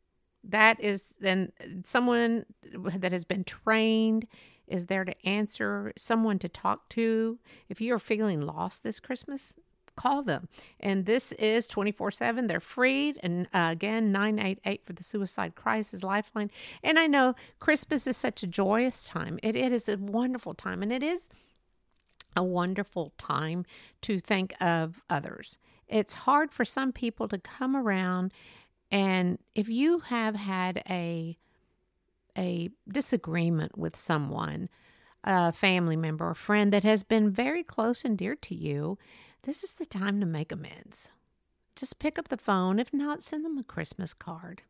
That 0.44 0.80
is 0.80 1.14
then 1.20 1.52
someone 1.84 2.46
that 2.72 3.12
has 3.12 3.24
been 3.24 3.44
trained 3.44 4.26
is 4.66 4.86
there 4.86 5.04
to 5.04 5.26
answer, 5.26 5.92
someone 5.96 6.38
to 6.38 6.48
talk 6.48 6.88
to. 6.90 7.38
If 7.68 7.80
you 7.80 7.92
are 7.94 7.98
feeling 7.98 8.40
lost 8.40 8.82
this 8.82 9.00
Christmas, 9.00 9.58
call 9.96 10.22
them. 10.22 10.48
And 10.78 11.04
this 11.04 11.32
is 11.32 11.66
24 11.66 12.12
7. 12.12 12.46
They're 12.46 12.60
free. 12.60 13.14
And 13.22 13.46
uh, 13.52 13.68
again, 13.72 14.12
988 14.12 14.86
for 14.86 14.92
the 14.92 15.02
Suicide 15.02 15.54
Crisis 15.54 16.02
Lifeline. 16.02 16.50
And 16.82 16.98
I 16.98 17.06
know 17.06 17.34
Christmas 17.58 18.06
is 18.06 18.16
such 18.16 18.42
a 18.42 18.46
joyous 18.46 19.08
time. 19.08 19.38
It, 19.42 19.56
it 19.56 19.72
is 19.72 19.88
a 19.88 19.96
wonderful 19.98 20.54
time. 20.54 20.82
And 20.82 20.92
it 20.92 21.02
is 21.02 21.28
a 22.36 22.44
wonderful 22.44 23.12
time 23.18 23.66
to 24.02 24.20
think 24.20 24.54
of 24.60 25.02
others. 25.10 25.58
It's 25.88 26.14
hard 26.14 26.52
for 26.52 26.64
some 26.64 26.92
people 26.92 27.26
to 27.28 27.38
come 27.38 27.76
around 27.76 28.32
and 28.90 29.38
if 29.54 29.68
you 29.68 30.00
have 30.00 30.34
had 30.34 30.82
a 30.88 31.36
a 32.38 32.70
disagreement 32.88 33.76
with 33.76 33.96
someone, 33.96 34.68
a 35.24 35.52
family 35.52 35.96
member, 35.96 36.30
a 36.30 36.34
friend 36.34 36.72
that 36.72 36.84
has 36.84 37.02
been 37.02 37.30
very 37.30 37.64
close 37.64 38.04
and 38.04 38.16
dear 38.16 38.36
to 38.36 38.54
you, 38.54 38.98
this 39.42 39.64
is 39.64 39.74
the 39.74 39.86
time 39.86 40.20
to 40.20 40.26
make 40.26 40.52
amends. 40.52 41.08
Just 41.74 41.98
pick 41.98 42.18
up 42.18 42.28
the 42.28 42.36
phone. 42.36 42.78
If 42.78 42.92
not, 42.92 43.22
send 43.22 43.44
them 43.44 43.58
a 43.58 43.64
Christmas 43.64 44.14
card 44.14 44.62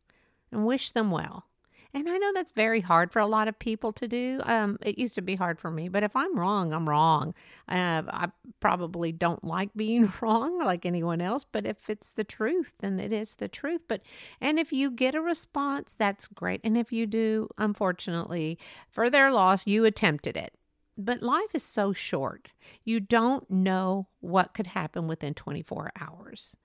and 0.50 0.66
wish 0.66 0.92
them 0.92 1.10
well. 1.10 1.46
And 1.92 2.08
I 2.08 2.18
know 2.18 2.32
that's 2.32 2.52
very 2.52 2.80
hard 2.80 3.10
for 3.10 3.18
a 3.18 3.26
lot 3.26 3.48
of 3.48 3.58
people 3.58 3.92
to 3.94 4.06
do. 4.06 4.40
Um, 4.44 4.78
it 4.80 4.96
used 4.96 5.16
to 5.16 5.22
be 5.22 5.34
hard 5.34 5.58
for 5.58 5.70
me, 5.70 5.88
but 5.88 6.04
if 6.04 6.14
I'm 6.14 6.38
wrong, 6.38 6.72
I'm 6.72 6.88
wrong. 6.88 7.34
Uh, 7.68 8.02
I 8.06 8.28
probably 8.60 9.10
don't 9.10 9.42
like 9.42 9.70
being 9.74 10.12
wrong 10.20 10.58
like 10.58 10.86
anyone 10.86 11.20
else, 11.20 11.44
but 11.44 11.66
if 11.66 11.90
it's 11.90 12.12
the 12.12 12.22
truth, 12.22 12.74
then 12.78 13.00
it 13.00 13.12
is 13.12 13.34
the 13.34 13.48
truth. 13.48 13.82
But, 13.88 14.02
and 14.40 14.58
if 14.58 14.72
you 14.72 14.90
get 14.90 15.16
a 15.16 15.20
response, 15.20 15.94
that's 15.94 16.28
great. 16.28 16.60
And 16.62 16.78
if 16.78 16.92
you 16.92 17.06
do, 17.06 17.48
unfortunately, 17.58 18.58
for 18.88 19.10
their 19.10 19.32
loss, 19.32 19.66
you 19.66 19.84
attempted 19.84 20.36
it. 20.36 20.54
But 20.96 21.22
life 21.22 21.54
is 21.54 21.64
so 21.64 21.92
short. 21.92 22.50
You 22.84 23.00
don't 23.00 23.50
know 23.50 24.06
what 24.20 24.54
could 24.54 24.66
happen 24.68 25.08
within 25.08 25.34
24 25.34 25.92
hours. 25.98 26.56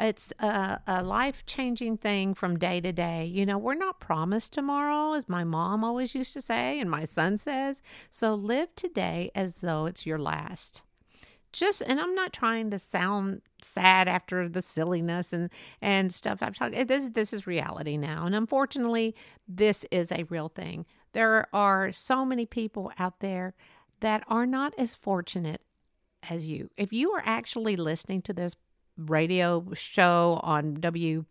It's 0.00 0.32
a, 0.40 0.80
a 0.86 1.02
life 1.02 1.46
changing 1.46 1.98
thing 1.98 2.34
from 2.34 2.58
day 2.58 2.80
to 2.80 2.92
day. 2.92 3.24
You 3.26 3.46
know, 3.46 3.58
we're 3.58 3.74
not 3.74 4.00
promised 4.00 4.52
tomorrow, 4.52 5.14
as 5.14 5.28
my 5.28 5.44
mom 5.44 5.84
always 5.84 6.14
used 6.14 6.32
to 6.34 6.40
say, 6.40 6.80
and 6.80 6.90
my 6.90 7.04
son 7.04 7.38
says. 7.38 7.82
So 8.10 8.34
live 8.34 8.74
today 8.76 9.30
as 9.34 9.60
though 9.60 9.86
it's 9.86 10.06
your 10.06 10.18
last. 10.18 10.82
just 11.52 11.82
and 11.86 12.00
I'm 12.00 12.14
not 12.14 12.32
trying 12.32 12.70
to 12.70 12.78
sound 12.78 13.42
sad 13.62 14.08
after 14.08 14.48
the 14.48 14.62
silliness 14.62 15.32
and 15.32 15.50
and 15.82 16.12
stuff 16.12 16.38
I've 16.42 16.56
talked 16.56 16.74
eh, 16.74 16.84
this 16.84 17.08
this 17.10 17.32
is 17.32 17.46
reality 17.46 17.96
now 17.96 18.26
and 18.26 18.34
unfortunately 18.34 19.14
this 19.48 19.84
is 19.90 20.12
a 20.12 20.24
real 20.24 20.48
thing. 20.48 20.86
There 21.12 21.46
are 21.52 21.92
so 21.92 22.24
many 22.24 22.46
people 22.46 22.90
out 22.98 23.20
there 23.20 23.54
that 24.00 24.24
are 24.28 24.46
not 24.46 24.72
as 24.78 24.94
fortunate 24.94 25.60
as 26.30 26.46
you. 26.46 26.70
If 26.76 26.92
you 26.92 27.12
are 27.12 27.22
actually 27.24 27.76
listening 27.76 28.22
to 28.22 28.32
this 28.32 28.56
radio 28.96 29.66
show 29.74 30.40
on 30.42 30.76
WDJY 30.76 31.24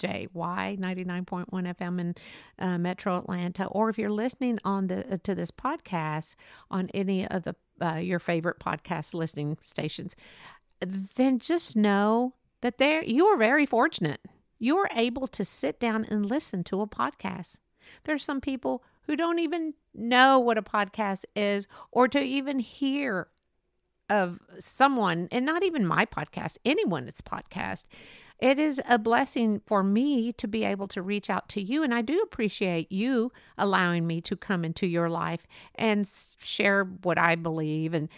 99.1 0.00 1.46
FM 1.50 2.00
in 2.00 2.14
uh, 2.58 2.78
Metro 2.78 3.18
Atlanta, 3.18 3.66
or 3.66 3.88
if 3.88 3.98
you're 3.98 4.10
listening 4.10 4.58
on 4.64 4.86
the 4.86 5.14
uh, 5.14 5.18
to 5.24 5.34
this 5.34 5.50
podcast 5.50 6.34
on 6.70 6.88
any 6.94 7.26
of 7.28 7.44
the 7.44 7.54
uh, 7.80 7.96
your 7.96 8.18
favorite 8.18 8.58
podcast 8.58 9.14
listening 9.14 9.56
stations, 9.64 10.16
then 10.80 11.38
just 11.38 11.76
know 11.76 12.34
that 12.60 12.78
there 12.78 13.02
you 13.04 13.26
are 13.26 13.36
very 13.36 13.66
fortunate. 13.66 14.20
You 14.58 14.76
are 14.78 14.90
able 14.94 15.28
to 15.28 15.44
sit 15.44 15.78
down 15.78 16.04
and 16.04 16.26
listen 16.26 16.64
to 16.64 16.80
a 16.80 16.86
podcast. 16.88 17.58
There's 18.04 18.24
some 18.24 18.40
people 18.40 18.82
who 19.02 19.16
don't 19.16 19.38
even 19.38 19.74
know 19.94 20.38
what 20.38 20.58
a 20.58 20.62
podcast 20.62 21.24
is 21.34 21.66
or 21.92 22.08
to 22.08 22.20
even 22.20 22.58
hear 22.58 23.28
of 24.10 24.38
someone, 24.58 25.28
and 25.30 25.44
not 25.44 25.62
even 25.62 25.86
my 25.86 26.04
podcast, 26.06 26.58
anyone's 26.64 27.20
podcast. 27.20 27.84
It 28.38 28.58
is 28.60 28.80
a 28.88 28.98
blessing 28.98 29.60
for 29.66 29.82
me 29.82 30.32
to 30.34 30.46
be 30.46 30.62
able 30.62 30.86
to 30.88 31.02
reach 31.02 31.28
out 31.28 31.48
to 31.50 31.62
you. 31.62 31.82
And 31.82 31.92
I 31.92 32.02
do 32.02 32.20
appreciate 32.20 32.92
you 32.92 33.32
allowing 33.56 34.06
me 34.06 34.20
to 34.22 34.36
come 34.36 34.64
into 34.64 34.86
your 34.86 35.08
life 35.08 35.44
and 35.74 36.08
share 36.38 36.84
what 36.84 37.18
I 37.18 37.34
believe 37.34 37.94
and 37.94 38.08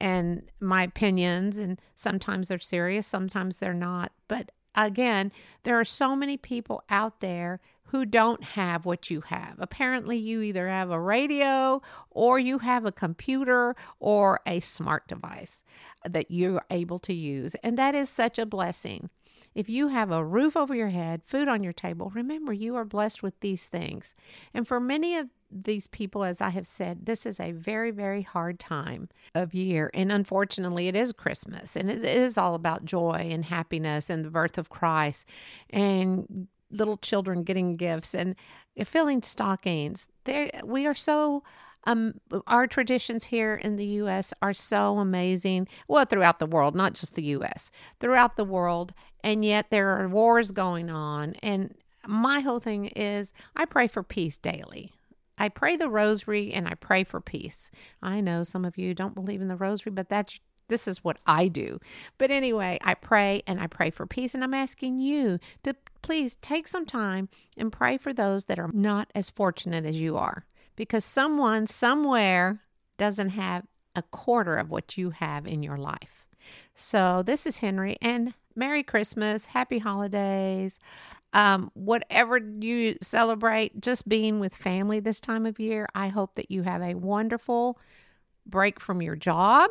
and 0.00 0.42
my 0.60 0.82
opinions 0.82 1.58
and 1.58 1.78
sometimes 1.94 2.48
they're 2.48 2.58
serious 2.58 3.06
sometimes 3.06 3.58
they're 3.58 3.74
not 3.74 4.10
but 4.28 4.50
again 4.74 5.30
there 5.64 5.78
are 5.78 5.84
so 5.84 6.16
many 6.16 6.38
people 6.38 6.82
out 6.88 7.20
there 7.20 7.60
who 7.90 8.04
don't 8.04 8.42
have 8.42 8.86
what 8.86 9.10
you 9.10 9.20
have. 9.22 9.56
Apparently, 9.58 10.16
you 10.16 10.42
either 10.42 10.68
have 10.68 10.90
a 10.90 11.00
radio 11.00 11.82
or 12.10 12.38
you 12.38 12.58
have 12.58 12.84
a 12.84 12.92
computer 12.92 13.74
or 13.98 14.40
a 14.46 14.60
smart 14.60 15.08
device 15.08 15.64
that 16.08 16.30
you're 16.30 16.64
able 16.70 17.00
to 17.00 17.12
use. 17.12 17.56
And 17.56 17.76
that 17.78 17.94
is 17.94 18.08
such 18.08 18.38
a 18.38 18.46
blessing. 18.46 19.10
If 19.56 19.68
you 19.68 19.88
have 19.88 20.12
a 20.12 20.24
roof 20.24 20.56
over 20.56 20.74
your 20.74 20.90
head, 20.90 21.22
food 21.24 21.48
on 21.48 21.64
your 21.64 21.72
table, 21.72 22.12
remember 22.14 22.52
you 22.52 22.76
are 22.76 22.84
blessed 22.84 23.24
with 23.24 23.38
these 23.40 23.66
things. 23.66 24.14
And 24.54 24.68
for 24.68 24.78
many 24.78 25.16
of 25.16 25.28
these 25.50 25.88
people, 25.88 26.22
as 26.22 26.40
I 26.40 26.50
have 26.50 26.68
said, 26.68 27.06
this 27.06 27.26
is 27.26 27.40
a 27.40 27.50
very, 27.50 27.90
very 27.90 28.22
hard 28.22 28.60
time 28.60 29.08
of 29.34 29.52
year. 29.52 29.90
And 29.94 30.12
unfortunately, 30.12 30.86
it 30.86 30.94
is 30.94 31.12
Christmas 31.12 31.74
and 31.74 31.90
it 31.90 32.04
is 32.04 32.38
all 32.38 32.54
about 32.54 32.84
joy 32.84 33.28
and 33.32 33.44
happiness 33.44 34.08
and 34.08 34.24
the 34.24 34.30
birth 34.30 34.58
of 34.58 34.70
Christ 34.70 35.26
and 35.70 36.46
little 36.70 36.96
children 36.96 37.42
getting 37.42 37.76
gifts 37.76 38.14
and 38.14 38.34
filling 38.84 39.22
stockings. 39.22 40.08
There, 40.24 40.50
we 40.64 40.86
are 40.86 40.94
so. 40.94 41.42
Um, 41.84 42.20
our 42.46 42.66
traditions 42.66 43.24
here 43.24 43.54
in 43.54 43.76
the 43.76 43.86
U.S. 43.86 44.34
are 44.42 44.52
so 44.52 44.98
amazing. 44.98 45.66
Well, 45.88 46.04
throughout 46.04 46.38
the 46.38 46.46
world, 46.46 46.74
not 46.74 46.92
just 46.92 47.14
the 47.14 47.22
U.S., 47.22 47.70
throughout 48.00 48.36
the 48.36 48.44
world, 48.44 48.92
and 49.24 49.42
yet 49.42 49.70
there 49.70 49.88
are 49.98 50.06
wars 50.06 50.50
going 50.50 50.90
on. 50.90 51.36
And 51.42 51.74
my 52.06 52.40
whole 52.40 52.60
thing 52.60 52.86
is, 52.88 53.32
I 53.56 53.64
pray 53.64 53.88
for 53.88 54.02
peace 54.02 54.36
daily. 54.36 54.92
I 55.38 55.48
pray 55.48 55.76
the 55.76 55.88
rosary 55.88 56.52
and 56.52 56.68
I 56.68 56.74
pray 56.74 57.02
for 57.02 57.18
peace. 57.18 57.70
I 58.02 58.20
know 58.20 58.42
some 58.42 58.66
of 58.66 58.76
you 58.76 58.94
don't 58.94 59.14
believe 59.14 59.40
in 59.40 59.48
the 59.48 59.56
rosary, 59.56 59.90
but 59.90 60.10
that's 60.10 60.38
this 60.70 60.88
is 60.88 61.04
what 61.04 61.18
I 61.26 61.48
do. 61.48 61.78
But 62.16 62.30
anyway, 62.30 62.78
I 62.82 62.94
pray 62.94 63.42
and 63.46 63.60
I 63.60 63.66
pray 63.66 63.90
for 63.90 64.06
peace. 64.06 64.34
And 64.34 64.42
I'm 64.42 64.54
asking 64.54 65.00
you 65.00 65.38
to 65.64 65.76
please 66.00 66.36
take 66.36 66.66
some 66.66 66.86
time 66.86 67.28
and 67.58 67.70
pray 67.70 67.98
for 67.98 68.14
those 68.14 68.44
that 68.46 68.58
are 68.58 68.70
not 68.72 69.10
as 69.14 69.28
fortunate 69.28 69.84
as 69.84 70.00
you 70.00 70.16
are. 70.16 70.46
Because 70.76 71.04
someone 71.04 71.66
somewhere 71.66 72.62
doesn't 72.96 73.30
have 73.30 73.66
a 73.94 74.02
quarter 74.02 74.56
of 74.56 74.70
what 74.70 74.96
you 74.96 75.10
have 75.10 75.46
in 75.46 75.62
your 75.62 75.76
life. 75.76 76.26
So 76.74 77.22
this 77.22 77.44
is 77.44 77.58
Henrie 77.58 77.98
and 78.00 78.32
Merry 78.56 78.82
Christmas, 78.82 79.46
Happy 79.46 79.78
Holidays. 79.78 80.78
Um, 81.32 81.70
whatever 81.74 82.38
you 82.38 82.96
celebrate, 83.02 83.80
just 83.80 84.08
being 84.08 84.40
with 84.40 84.54
family 84.54 85.00
this 85.00 85.20
time 85.20 85.46
of 85.46 85.60
year, 85.60 85.86
I 85.94 86.08
hope 86.08 86.34
that 86.36 86.50
you 86.50 86.62
have 86.62 86.82
a 86.82 86.94
wonderful 86.94 87.78
break 88.46 88.80
from 88.80 89.02
your 89.02 89.16
job 89.16 89.70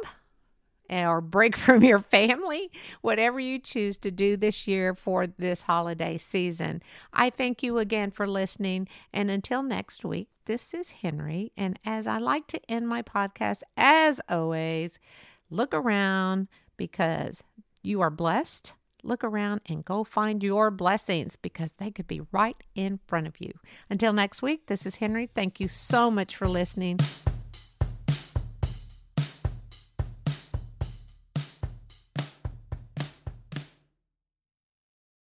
or 0.89 1.21
break 1.21 1.56
from 1.58 1.84
your 1.84 1.99
family, 1.99 2.71
whatever 3.02 3.39
you 3.39 3.60
choose 3.60 3.97
to 3.99 4.12
do 4.12 4.38
this 4.38 4.67
year 4.67 4.93
for 4.93 5.28
this 5.28 5.63
holiday 5.63 6.17
season. 6.17 6.82
I 7.13 7.30
thank 7.30 7.63
you 7.63 7.78
again 7.78 8.12
for 8.12 8.28
listening. 8.28 8.88
And 9.13 9.30
until 9.30 9.63
next 9.63 10.04
week, 10.04 10.30
this 10.45 10.73
is 10.73 10.95
Henrie. 11.04 11.52
And 11.56 11.78
as 11.86 12.08
I 12.08 12.17
like 12.17 12.47
to 12.47 12.71
end 12.71 12.88
my 12.88 13.02
podcast, 13.02 13.62
as 13.78 14.19
always, 14.30 14.99
look 15.49 15.73
around 15.73 16.47
because 16.78 17.43
you 17.84 18.02
are 18.02 18.10
blessed. 18.10 18.73
Look 19.04 19.23
around 19.23 19.62
and 19.67 19.86
go 19.86 20.04
find 20.04 20.43
your 20.43 20.71
blessings 20.71 21.36
because 21.36 21.73
they 21.73 21.89
could 21.89 22.08
be 22.08 22.21
right 22.32 22.58
in 22.75 22.99
front 23.08 23.28
of 23.28 23.36
you. 23.39 23.54
Until 23.89 24.12
next 24.12 24.41
week, 24.41 24.65
this 24.65 24.86
is 24.86 24.97
Henrie. 24.97 25.30
Thank 25.34 25.60
you 25.60 25.67
so 25.67 26.12
much 26.12 26.36
for 26.36 26.47
listening. 26.47 26.99